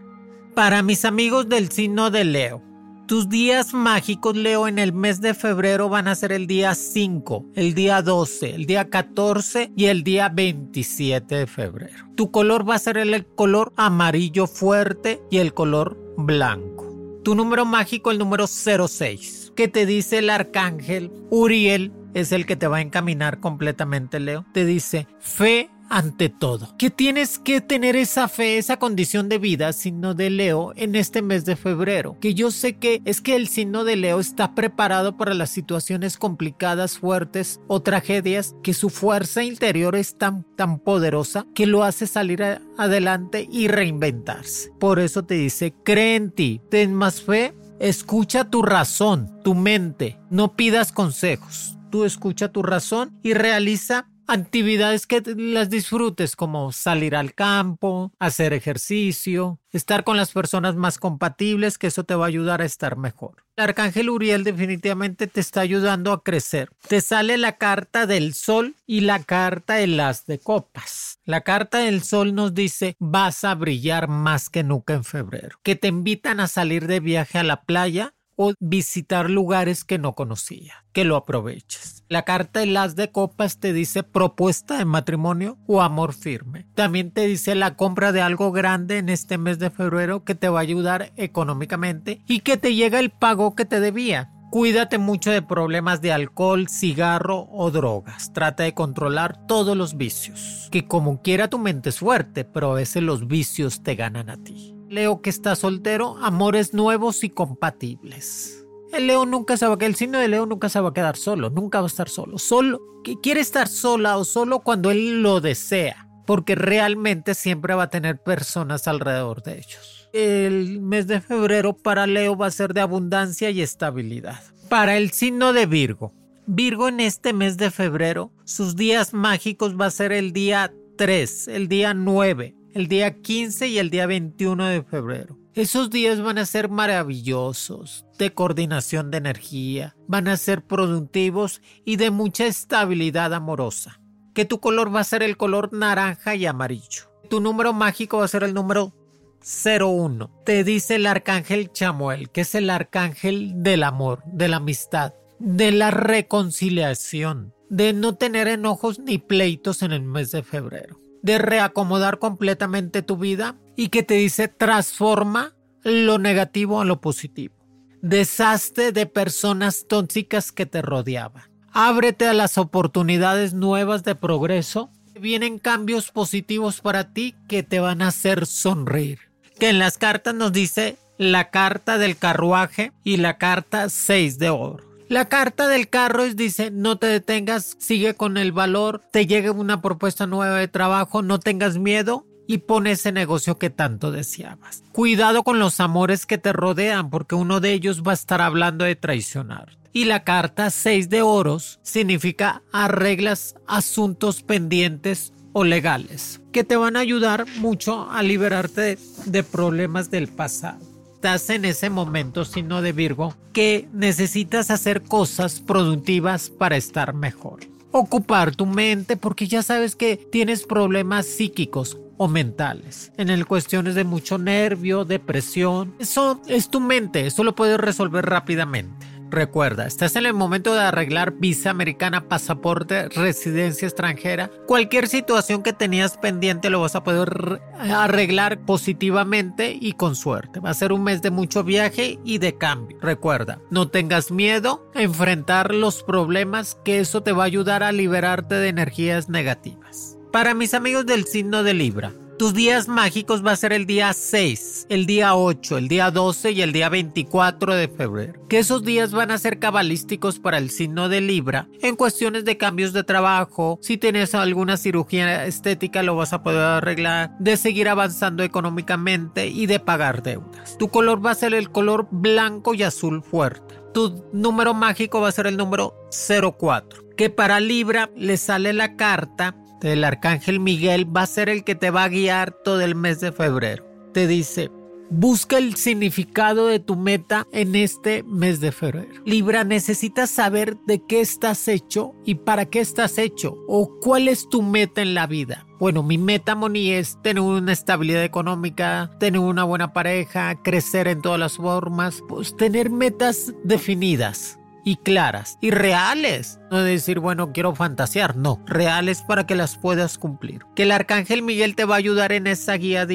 Para 0.55 0.81
mis 0.81 1.05
amigos 1.05 1.47
del 1.47 1.69
signo 1.69 2.09
de 2.09 2.23
Leo, 2.23 2.63
Tus 3.07 3.27
días 3.27 3.73
mágicos, 3.73 4.35
Leo, 4.35 4.67
en 4.67 4.77
el 4.77 4.93
mes 4.93 5.19
de 5.19 5.33
febrero 5.33 5.89
van 5.89 6.07
a 6.07 6.13
ser 6.13 6.31
el 6.31 6.45
día 6.45 6.75
5, 6.75 7.43
el 7.55 7.73
día 7.73 8.03
12, 8.03 8.53
el 8.53 8.67
día 8.67 8.87
14 8.87 9.71
y 9.75 9.85
el 9.85 10.03
día 10.03 10.29
27 10.29 11.33
de 11.33 11.47
febrero. 11.47 12.05
Tu 12.15 12.29
color 12.29 12.69
va 12.69 12.75
a 12.75 12.79
ser 12.79 12.97
el 12.97 13.25
color 13.25 13.73
amarillo 13.77 14.45
fuerte 14.45 15.23
y 15.31 15.39
el 15.39 15.55
color 15.55 15.97
blanco. 16.17 16.78
Tu 17.23 17.35
número 17.35 17.65
mágico, 17.65 18.11
el 18.11 18.17
número 18.17 18.47
06, 18.47 19.53
que 19.55 19.67
te 19.67 19.85
dice 19.85 20.19
el 20.19 20.29
arcángel 20.29 21.11
Uriel, 21.29 21.91
es 22.13 22.31
el 22.31 22.45
que 22.45 22.55
te 22.55 22.67
va 22.67 22.77
a 22.77 22.81
encaminar 22.81 23.39
completamente, 23.39 24.19
Leo. 24.19 24.45
Te 24.53 24.65
dice 24.65 25.07
fe 25.19 25.69
ante 25.89 26.29
todo. 26.29 26.75
Que 26.77 26.89
tienes 26.89 27.39
que 27.39 27.61
tener 27.61 27.95
esa 27.95 28.27
fe, 28.27 28.57
esa 28.57 28.77
condición 28.77 29.29
de 29.29 29.37
vida, 29.37 29.73
signo 29.73 30.13
de 30.13 30.29
Leo, 30.29 30.73
en 30.75 30.95
este 30.95 31.21
mes 31.21 31.45
de 31.45 31.55
febrero. 31.55 32.17
Que 32.19 32.33
yo 32.33 32.51
sé 32.51 32.77
que 32.77 33.01
es 33.05 33.21
que 33.21 33.35
el 33.35 33.47
signo 33.47 33.83
de 33.83 33.95
Leo 33.95 34.19
está 34.19 34.55
preparado 34.55 35.17
para 35.17 35.33
las 35.33 35.49
situaciones 35.49 36.17
complicadas, 36.17 36.99
fuertes 36.99 37.59
o 37.67 37.81
tragedias, 37.81 38.55
que 38.63 38.73
su 38.73 38.89
fuerza 38.89 39.43
interior 39.43 39.95
es 39.95 40.17
tan, 40.17 40.43
tan 40.55 40.79
poderosa 40.79 41.45
que 41.53 41.65
lo 41.65 41.83
hace 41.83 42.07
salir 42.07 42.43
adelante 42.77 43.47
y 43.51 43.67
reinventarse. 43.67 44.71
Por 44.79 44.99
eso 44.99 45.23
te 45.23 45.35
dice, 45.35 45.73
cree 45.83 46.15
en 46.15 46.31
ti, 46.31 46.61
ten 46.69 46.93
más 46.93 47.21
fe, 47.21 47.53
escucha 47.79 48.49
tu 48.49 48.61
razón, 48.61 49.41
tu 49.43 49.55
mente, 49.55 50.19
no 50.29 50.55
pidas 50.55 50.91
consejos. 50.91 51.75
Tú 51.89 52.05
escucha 52.05 52.51
tu 52.51 52.61
razón 52.61 53.17
y 53.23 53.33
realiza 53.33 54.07
actividades 54.29 55.07
que 55.07 55.21
las 55.35 55.69
disfrutes 55.69 56.35
como 56.35 56.71
salir 56.71 57.15
al 57.15 57.33
campo, 57.33 58.11
hacer 58.19 58.53
ejercicio, 58.53 59.59
estar 59.71 60.03
con 60.03 60.17
las 60.17 60.31
personas 60.31 60.75
más 60.75 60.97
compatibles, 60.97 61.77
que 61.77 61.87
eso 61.87 62.03
te 62.03 62.15
va 62.15 62.25
a 62.25 62.27
ayudar 62.27 62.61
a 62.61 62.65
estar 62.65 62.97
mejor. 62.97 63.43
El 63.55 63.65
arcángel 63.65 64.09
Uriel 64.09 64.43
definitivamente 64.43 65.27
te 65.27 65.41
está 65.41 65.61
ayudando 65.61 66.13
a 66.13 66.23
crecer. 66.23 66.69
Te 66.87 67.01
sale 67.01 67.37
la 67.37 67.57
carta 67.57 68.05
del 68.05 68.33
sol 68.33 68.75
y 68.87 69.01
la 69.01 69.21
carta 69.23 69.75
de 69.75 69.87
las 69.87 70.25
de 70.25 70.39
copas. 70.39 71.19
La 71.25 71.41
carta 71.41 71.79
del 71.79 72.01
sol 72.03 72.33
nos 72.33 72.53
dice 72.53 72.95
vas 72.99 73.43
a 73.43 73.55
brillar 73.55 74.07
más 74.07 74.49
que 74.49 74.63
nunca 74.63 74.93
en 74.93 75.03
febrero, 75.03 75.59
que 75.63 75.75
te 75.75 75.89
invitan 75.89 76.39
a 76.39 76.47
salir 76.47 76.87
de 76.87 76.99
viaje 76.99 77.37
a 77.37 77.43
la 77.43 77.63
playa 77.63 78.13
o 78.41 78.53
visitar 78.61 79.29
lugares 79.29 79.83
que 79.83 79.97
no 79.97 80.15
conocía. 80.15 80.85
Que 80.93 81.03
lo 81.03 81.17
aproveches. 81.17 82.05
La 82.07 82.23
carta 82.23 82.61
de 82.61 82.67
las 82.67 82.95
de 82.95 83.11
copas 83.11 83.59
te 83.59 83.73
dice 83.73 84.01
propuesta 84.01 84.77
de 84.77 84.85
matrimonio 84.85 85.57
o 85.67 85.81
amor 85.81 86.13
firme. 86.13 86.65
También 86.73 87.11
te 87.11 87.27
dice 87.27 87.53
la 87.53 87.75
compra 87.75 88.13
de 88.13 88.21
algo 88.21 88.53
grande 88.53 88.97
en 88.97 89.09
este 89.09 89.37
mes 89.37 89.59
de 89.59 89.69
febrero 89.69 90.23
que 90.23 90.35
te 90.35 90.47
va 90.47 90.59
a 90.59 90.61
ayudar 90.61 91.11
económicamente 91.17 92.21
y 92.27 92.39
que 92.39 92.55
te 92.55 92.75
llega 92.75 92.99
el 92.99 93.09
pago 93.09 93.55
que 93.55 93.65
te 93.65 93.81
debía. 93.81 94.31
Cuídate 94.51 94.99
mucho 94.99 95.31
de 95.31 95.41
problemas 95.41 96.01
de 96.01 96.13
alcohol, 96.13 96.69
cigarro 96.69 97.49
o 97.51 97.71
drogas. 97.71 98.31
Trata 98.31 98.63
de 98.63 98.73
controlar 98.73 99.45
todos 99.47 99.75
los 99.75 99.97
vicios. 99.97 100.69
Que 100.71 100.87
como 100.87 101.21
quiera 101.21 101.49
tu 101.49 101.59
mente 101.59 101.89
es 101.89 101.99
fuerte, 101.99 102.45
pero 102.45 102.71
a 102.71 102.75
veces 102.75 103.03
los 103.03 103.27
vicios 103.27 103.83
te 103.83 103.95
ganan 103.95 104.29
a 104.29 104.37
ti. 104.37 104.78
Leo 104.89 105.21
que 105.21 105.29
está 105.29 105.55
soltero, 105.55 106.17
amores 106.19 106.73
nuevos 106.73 107.23
y 107.23 107.29
compatibles. 107.29 108.65
El 108.91 109.05
Leo 109.05 109.27
nunca 109.27 109.55
se 109.55 109.67
va 109.67 109.77
a 109.79 109.85
el 109.85 109.95
signo 109.95 110.17
de 110.17 110.27
Leo 110.27 110.47
nunca 110.47 110.67
se 110.67 110.79
va 110.79 110.89
a 110.89 110.93
quedar 110.93 111.15
solo, 111.15 111.51
nunca 111.51 111.79
va 111.79 111.85
a 111.85 111.87
estar 111.87 112.09
solo. 112.09 112.39
Solo, 112.39 112.81
quiere 113.21 113.39
estar 113.39 113.67
sola 113.67 114.17
o 114.17 114.23
solo 114.23 114.61
cuando 114.61 114.89
él 114.89 115.21
lo 115.21 115.41
desea, 115.41 116.07
porque 116.25 116.55
realmente 116.55 117.35
siempre 117.35 117.75
va 117.75 117.83
a 117.83 117.89
tener 117.91 118.17
personas 118.23 118.87
alrededor 118.87 119.43
de 119.43 119.59
ellos. 119.59 120.09
El 120.11 120.81
mes 120.81 121.05
de 121.05 121.21
febrero 121.21 121.77
para 121.77 122.07
Leo 122.07 122.35
va 122.35 122.47
a 122.47 122.51
ser 122.51 122.73
de 122.73 122.81
abundancia 122.81 123.51
y 123.51 123.61
estabilidad. 123.61 124.41
Para 124.69 124.97
el 124.97 125.11
signo 125.11 125.53
de 125.53 125.67
Virgo. 125.67 126.13
Virgo 126.47 126.87
en 126.87 126.99
este 126.99 127.31
mes 127.31 127.57
de 127.57 127.69
febrero, 127.69 128.31
sus 128.43 128.75
días 128.75 129.13
mágicos 129.13 129.79
va 129.79 129.85
a 129.85 129.91
ser 129.91 130.11
el 130.11 130.33
día 130.33 130.73
3, 130.97 131.47
el 131.49 131.67
día 131.67 131.93
9, 131.93 132.55
el 132.73 132.87
día 132.87 133.21
15 133.21 133.67
y 133.67 133.77
el 133.79 133.89
día 133.89 134.05
21 134.05 134.65
de 134.65 134.83
febrero. 134.83 135.37
Esos 135.55 135.89
días 135.89 136.21
van 136.21 136.37
a 136.37 136.45
ser 136.45 136.69
maravillosos, 136.69 138.05
de 138.17 138.33
coordinación 138.33 139.11
de 139.11 139.17
energía, 139.17 139.95
van 140.07 140.27
a 140.27 140.37
ser 140.37 140.63
productivos 140.63 141.61
y 141.83 141.95
de 141.95 142.11
mucha 142.11 142.45
estabilidad 142.45 143.33
amorosa. 143.33 143.99
Que 144.33 144.45
tu 144.45 144.59
color 144.59 144.95
va 144.95 145.01
a 145.01 145.05
ser 145.05 145.23
el 145.23 145.37
color 145.37 145.73
naranja 145.73 146.35
y 146.35 146.45
amarillo. 146.45 147.11
Tu 147.29 147.41
número 147.41 147.73
mágico 147.73 148.19
va 148.19 148.25
a 148.25 148.29
ser 148.29 148.43
el 148.43 148.53
número 148.53 148.93
01. 149.41 150.31
Te 150.45 150.63
dice 150.63 150.95
el 150.95 151.07
arcángel 151.07 151.71
Chamuel, 151.71 152.29
que 152.29 152.41
es 152.41 152.55
el 152.55 152.69
arcángel 152.69 153.53
del 153.63 153.83
amor, 153.83 154.23
de 154.25 154.47
la 154.47 154.57
amistad, 154.57 155.13
de 155.39 155.71
la 155.71 155.91
reconciliación, 155.91 157.53
de 157.69 157.93
no 157.93 158.15
tener 158.15 158.47
enojos 158.47 158.99
ni 158.99 159.17
pleitos 159.17 159.81
en 159.81 159.91
el 159.91 160.03
mes 160.03 160.31
de 160.31 160.43
febrero 160.43 161.08
de 161.21 161.37
reacomodar 161.37 162.19
completamente 162.19 163.01
tu 163.01 163.17
vida 163.17 163.55
y 163.75 163.89
que 163.89 164.03
te 164.03 164.15
dice 164.15 164.47
transforma 164.47 165.53
lo 165.83 166.17
negativo 166.17 166.81
a 166.81 166.85
lo 166.85 167.01
positivo. 167.01 167.55
Deshazte 168.01 168.91
de 168.91 169.05
personas 169.05 169.85
tóxicas 169.87 170.51
que 170.51 170.65
te 170.65 170.81
rodeaban. 170.81 171.43
Ábrete 171.71 172.27
a 172.27 172.33
las 172.33 172.57
oportunidades 172.57 173.53
nuevas 173.53 174.03
de 174.03 174.15
progreso. 174.15 174.89
Vienen 175.19 175.59
cambios 175.59 176.11
positivos 176.11 176.81
para 176.81 177.13
ti 177.13 177.35
que 177.47 177.61
te 177.61 177.79
van 177.79 178.01
a 178.01 178.07
hacer 178.07 178.45
sonreír. 178.45 179.19
Que 179.59 179.69
en 179.69 179.79
las 179.79 179.97
cartas 179.97 180.33
nos 180.33 180.53
dice 180.53 180.97
la 181.17 181.49
carta 181.49 181.97
del 181.97 182.17
carruaje 182.17 182.93
y 183.03 183.17
la 183.17 183.37
carta 183.37 183.89
6 183.89 184.39
de 184.39 184.49
oro. 184.49 184.88
La 185.09 185.25
carta 185.25 185.67
del 185.67 185.89
carro 185.89 186.23
dice, 186.35 186.69
no 186.69 186.99
te 186.99 187.07
detengas, 187.07 187.75
sigue 187.79 188.13
con 188.13 188.37
el 188.37 188.51
valor, 188.51 189.01
te 189.11 189.25
llegue 189.25 189.49
una 189.49 189.81
propuesta 189.81 190.27
nueva 190.27 190.59
de 190.59 190.67
trabajo, 190.67 191.23
no 191.23 191.39
tengas 191.39 191.79
miedo 191.79 192.27
y 192.45 192.59
pon 192.59 192.85
ese 192.85 193.11
negocio 193.11 193.57
que 193.57 193.71
tanto 193.71 194.11
deseabas. 194.11 194.83
Cuidado 194.91 195.41
con 195.41 195.57
los 195.57 195.79
amores 195.79 196.27
que 196.27 196.37
te 196.37 196.53
rodean 196.53 197.09
porque 197.09 197.33
uno 197.33 197.59
de 197.59 197.73
ellos 197.73 198.03
va 198.03 198.11
a 198.11 198.13
estar 198.13 198.39
hablando 198.39 198.85
de 198.85 198.95
traicionar. 198.95 199.79
Y 199.93 200.05
la 200.05 200.23
carta 200.23 200.69
6 200.69 201.09
de 201.09 201.23
oros 201.23 201.79
significa 201.81 202.61
arreglas 202.71 203.55
asuntos 203.65 204.43
pendientes 204.43 205.33
o 205.53 205.63
legales 205.63 206.39
que 206.51 206.63
te 206.63 206.75
van 206.75 206.95
a 206.95 206.99
ayudar 206.99 207.47
mucho 207.57 208.11
a 208.11 208.21
liberarte 208.21 208.99
de 209.25 209.43
problemas 209.43 210.11
del 210.11 210.27
pasado 210.27 210.88
estás 211.19 211.49
en 211.49 211.65
ese 211.65 211.89
momento, 211.89 212.45
sino 212.45 212.81
de 212.81 212.93
Virgo, 212.93 213.35
que 213.51 213.89
necesitas 213.91 214.71
hacer 214.71 215.01
cosas 215.01 215.59
productivas 215.59 216.49
para 216.49 216.77
estar 216.77 217.13
mejor. 217.13 217.59
Ocupar 217.91 218.55
tu 218.55 218.65
mente 218.65 219.17
porque 219.17 219.45
ya 219.45 219.61
sabes 219.61 219.97
que 219.97 220.15
tienes 220.15 220.63
problemas 220.63 221.25
psíquicos 221.25 221.97
o 222.15 222.29
mentales. 222.29 223.11
En 223.17 223.29
el 223.29 223.45
cuestiones 223.45 223.95
de 223.95 224.05
mucho 224.05 224.37
nervio, 224.37 225.03
depresión. 225.03 225.93
Eso 225.99 226.39
es 226.47 226.69
tu 226.69 226.79
mente, 226.79 227.27
eso 227.27 227.43
lo 227.43 227.53
puedes 227.53 227.81
resolver 227.81 228.25
rápidamente. 228.25 229.05
Recuerda, 229.29 229.85
estás 229.85 230.15
en 230.15 230.25
el 230.25 230.33
momento 230.33 230.73
de 230.73 230.81
arreglar 230.81 231.33
visa 231.33 231.69
americana, 231.69 232.27
pasaporte, 232.27 233.09
residencia 233.09 233.87
extranjera. 233.87 234.49
Cualquier 234.65 235.07
situación 235.07 235.61
que 235.61 235.73
tenías 235.73 236.17
pendiente 236.17 236.69
lo 236.69 236.81
vas 236.81 236.95
a 236.95 237.03
poder 237.03 237.61
arreglar 237.77 238.59
positivamente 238.65 239.77
y 239.79 239.93
con 239.93 240.15
suerte. 240.15 240.59
Va 240.59 240.71
a 240.71 240.73
ser 240.73 240.91
un 240.91 241.03
mes 241.03 241.21
de 241.21 241.31
mucho 241.31 241.63
viaje 241.63 242.19
y 242.23 242.39
de 242.39 242.57
cambio. 242.57 242.97
Recuerda, 243.01 243.59
no 243.69 243.89
tengas 243.89 244.31
miedo 244.31 244.89
a 244.95 245.03
enfrentar 245.03 245.73
los 245.75 246.03
problemas 246.03 246.77
que 246.83 246.99
eso 246.99 247.21
te 247.21 247.31
va 247.31 247.43
a 247.43 247.47
ayudar 247.47 247.83
a 247.83 247.91
liberarte 247.91 248.55
de 248.55 248.69
energías 248.69 249.29
negativas. 249.29 250.17
Para 250.31 250.53
mis 250.53 250.73
amigos 250.73 251.05
del 251.05 251.25
signo 251.25 251.63
de 251.63 251.73
Libra, 251.73 252.13
tus 252.39 252.53
días 252.53 252.87
mágicos 252.87 253.45
va 253.45 253.51
a 253.51 253.55
ser 253.57 253.73
el 253.73 253.85
día 253.85 254.13
6, 254.13 254.87
el 254.87 255.05
día 255.05 255.35
8, 255.35 255.77
el 255.77 255.89
día 255.89 256.09
12 256.09 256.51
y 256.51 256.61
el 256.61 256.71
día 256.71 256.87
24 256.87 257.75
de 257.75 257.89
febrero. 257.89 258.47
Que 258.47 258.59
esos 258.59 258.85
días 258.85 259.11
van 259.11 259.29
a 259.31 259.37
ser 259.37 259.59
cabalísticos 259.59 260.39
para 260.39 260.57
el 260.57 260.69
signo 260.69 261.09
de 261.09 261.19
Libra 261.19 261.67
en 261.81 261.97
cuestiones 261.97 262.45
de 262.45 262.55
cambios 262.57 262.93
de 262.93 263.03
trabajo. 263.03 263.77
Si 263.81 263.97
tienes 263.97 264.33
alguna 264.35 264.77
cirugía 264.77 265.45
estética 265.47 266.01
lo 266.01 266.15
vas 266.15 266.31
a 266.31 266.41
poder 266.41 266.61
arreglar, 266.61 267.37
de 267.39 267.57
seguir 267.57 267.89
avanzando 267.89 268.41
económicamente 268.41 269.47
y 269.47 269.65
de 269.65 269.81
pagar 269.81 270.23
deudas. 270.23 270.77
Tu 270.77 270.87
color 270.87 271.23
va 271.23 271.31
a 271.31 271.35
ser 271.35 271.53
el 271.53 271.69
color 271.69 272.07
blanco 272.09 272.73
y 272.73 272.83
azul 272.83 273.21
fuerte. 273.21 273.75
Tu 273.93 274.23
número 274.31 274.73
mágico 274.73 275.19
va 275.19 275.27
a 275.27 275.33
ser 275.33 275.47
el 275.47 275.57
número 275.57 275.93
04. 276.09 277.03
Que 277.17 277.29
para 277.29 277.59
Libra 277.59 278.09
le 278.15 278.37
sale 278.37 278.71
la 278.71 278.95
carta 278.95 279.57
el 279.81 280.03
arcángel 280.03 280.59
Miguel 280.59 281.05
va 281.15 281.23
a 281.23 281.27
ser 281.27 281.49
el 281.49 281.63
que 281.63 281.75
te 281.75 281.91
va 281.91 282.03
a 282.03 282.09
guiar 282.09 282.51
todo 282.51 282.81
el 282.81 282.95
mes 282.95 283.19
de 283.19 283.31
febrero. 283.31 283.85
Te 284.13 284.27
dice, 284.27 284.69
Busca 285.11 285.57
el 285.57 285.75
significado 285.75 286.67
de 286.67 286.79
tu 286.79 286.95
meta 286.95 287.47
en 287.51 287.75
este 287.75 288.21
mes 288.23 288.59
de 288.59 288.71
febrero. 288.71 289.09
Libra, 289.25 289.63
necesitas 289.63 290.29
saber 290.29 290.77
de 290.85 291.03
qué 291.03 291.19
estás 291.19 291.67
hecho 291.67 292.13
y 292.25 292.35
para 292.35 292.65
qué 292.65 292.79
estás 292.79 293.17
hecho 293.17 293.57
o 293.67 293.97
cuál 293.99 294.27
es 294.27 294.47
tu 294.49 294.61
meta 294.61 295.01
en 295.01 295.15
la 295.15 295.25
vida. 295.25 295.65
Bueno, 295.79 296.03
mi 296.03 296.19
meta, 296.19 296.53
Moni, 296.53 296.91
es 296.91 297.19
tener 297.23 297.41
una 297.41 297.71
estabilidad 297.71 298.23
económica, 298.23 299.09
tener 299.19 299.39
una 299.39 299.63
buena 299.63 299.93
pareja, 299.93 300.61
crecer 300.61 301.07
en 301.07 301.23
todas 301.23 301.39
las 301.39 301.57
formas, 301.57 302.21
pues 302.27 302.55
tener 302.55 302.91
metas 302.91 303.55
definidas 303.63 304.58
y 304.83 304.97
claras 304.97 305.57
y 305.61 305.71
reales. 305.71 306.59
No 306.71 306.81
decir, 306.81 307.19
bueno, 307.19 307.51
quiero 307.53 307.75
fantasear, 307.75 308.35
no, 308.35 308.61
reales 308.65 309.21
para 309.21 309.45
que 309.45 309.55
las 309.55 309.77
puedas 309.77 310.17
cumplir. 310.17 310.61
Que 310.75 310.83
el 310.83 310.91
arcángel 310.91 311.41
Miguel 311.41 311.75
te 311.75 311.85
va 311.85 311.95
a 311.95 311.99
ayudar 311.99 312.31
en 312.31 312.47
esa 312.47 312.73
guía 312.75 313.07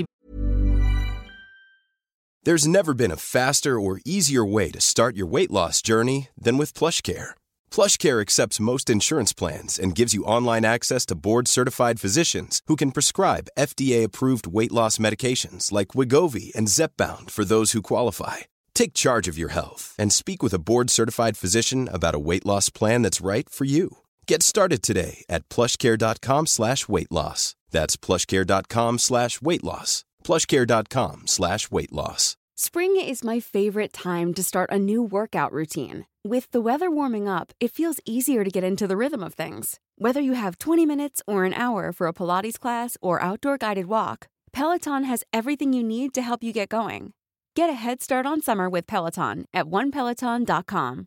There's 2.44 2.68
never 2.68 2.92
been 2.92 3.11
a 3.11 3.16
faster 3.16 3.80
or 3.80 4.00
easier 4.04 4.44
way 4.44 4.71
to 4.71 4.78
start 4.78 5.16
your 5.16 5.26
weight 5.26 5.50
loss 5.50 5.80
journey 5.80 6.28
than 6.38 6.59
with 6.59 6.75
PlushCare. 6.75 7.33
PlushCare 7.71 8.21
accepts 8.21 8.61
most 8.61 8.90
insurance 8.90 9.33
plans 9.33 9.78
and 9.78 9.94
gives 9.94 10.12
you 10.12 10.25
online 10.25 10.64
access 10.66 11.06
to 11.06 11.14
board-certified 11.14 11.99
physicians 11.99 12.61
who 12.66 12.76
can 12.76 12.92
prescribe 12.92 13.49
FDA-approved 13.59 14.47
weight 14.47 14.73
loss 14.73 14.99
medications 14.99 15.73
like 15.73 15.97
Wigovi 15.97 16.54
and 16.54 16.68
Zepbound 16.68 17.30
for 17.30 17.47
those 17.47 17.73
who 17.73 17.80
qualify. 17.80 18.38
Take 18.75 18.95
charge 18.95 19.28
of 19.28 19.38
your 19.38 19.50
health 19.50 19.95
and 19.99 20.12
speak 20.12 20.43
with 20.43 20.54
a 20.54 20.59
board-certified 20.59 21.37
physician 21.37 21.88
about 21.93 22.14
a 22.14 22.19
weight 22.19 22.45
loss 22.45 22.71
plan 22.71 23.02
that's 23.02 23.21
right 23.21 23.49
for 23.49 23.64
you. 23.64 23.99
Get 24.26 24.43
started 24.43 24.83
today 24.83 25.25
at 25.28 25.49
plushcare.com 25.49 26.47
slash 26.47 26.88
weight 26.88 27.11
loss. 27.11 27.54
That's 27.71 27.97
plushcare.com 27.97 28.99
slash 28.99 29.40
weight 29.40 29.64
loss. 29.64 30.04
plushcare.com 30.25 31.26
slash 31.26 31.71
weight 31.71 31.93
loss. 31.93 32.37
Spring 32.57 32.95
is 33.00 33.25
my 33.25 33.40
favorite 33.40 33.93
time 33.93 34.33
to 34.35 34.43
start 34.43 34.71
a 34.71 34.78
new 34.78 35.02
workout 35.02 35.52
routine. 35.52 36.07
With 36.23 36.50
the 36.52 36.61
weather 36.61 36.90
warming 36.90 37.28
up, 37.28 37.52
it 37.61 37.73
feels 37.73 37.99
easier 38.07 38.45
to 38.45 38.50
get 38.50 38.62
into 38.64 38.87
the 38.87 38.97
rhythm 38.97 39.23
of 39.25 39.35
things. 39.35 39.81
Whether 39.99 40.21
you 40.21 40.35
have 40.35 40.59
20 40.59 40.87
minutes 40.87 41.21
or 41.26 41.45
an 41.45 41.52
hour 41.52 41.93
for 41.93 42.07
a 42.07 42.12
Pilates 42.12 42.59
class 42.59 42.97
or 43.02 43.21
outdoor 43.21 43.59
guided 43.59 43.87
walk, 43.87 44.28
Peloton 44.52 45.02
has 45.04 45.25
everything 45.33 45.73
you 45.73 45.83
need 45.83 46.14
to 46.14 46.23
help 46.23 46.45
you 46.45 46.52
get 46.52 46.69
going. 46.69 47.12
Get 47.56 47.70
a 47.70 47.75
head 47.75 48.02
start 48.02 48.26
on 48.26 48.42
summer 48.42 48.68
with 48.68 48.84
Peloton 48.88 49.44
at 49.54 49.66
onepeloton.com. 49.66 51.06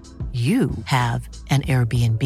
you 0.31 0.71
have 0.85 1.27
an 1.49 1.63
Airbnb. 1.63 2.23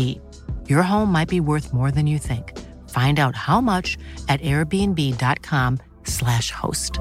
Your 0.69 0.83
home 0.83 1.11
might 1.11 1.29
be 1.29 1.39
worth 1.39 1.73
more 1.73 1.89
than 1.89 2.05
you 2.05 2.19
think. 2.19 2.53
Find 2.89 3.19
out 3.19 3.35
how 3.35 3.61
much 3.61 3.97
at 4.29 4.39
airbnb.com/slash 4.41 6.51
host. 6.51 6.99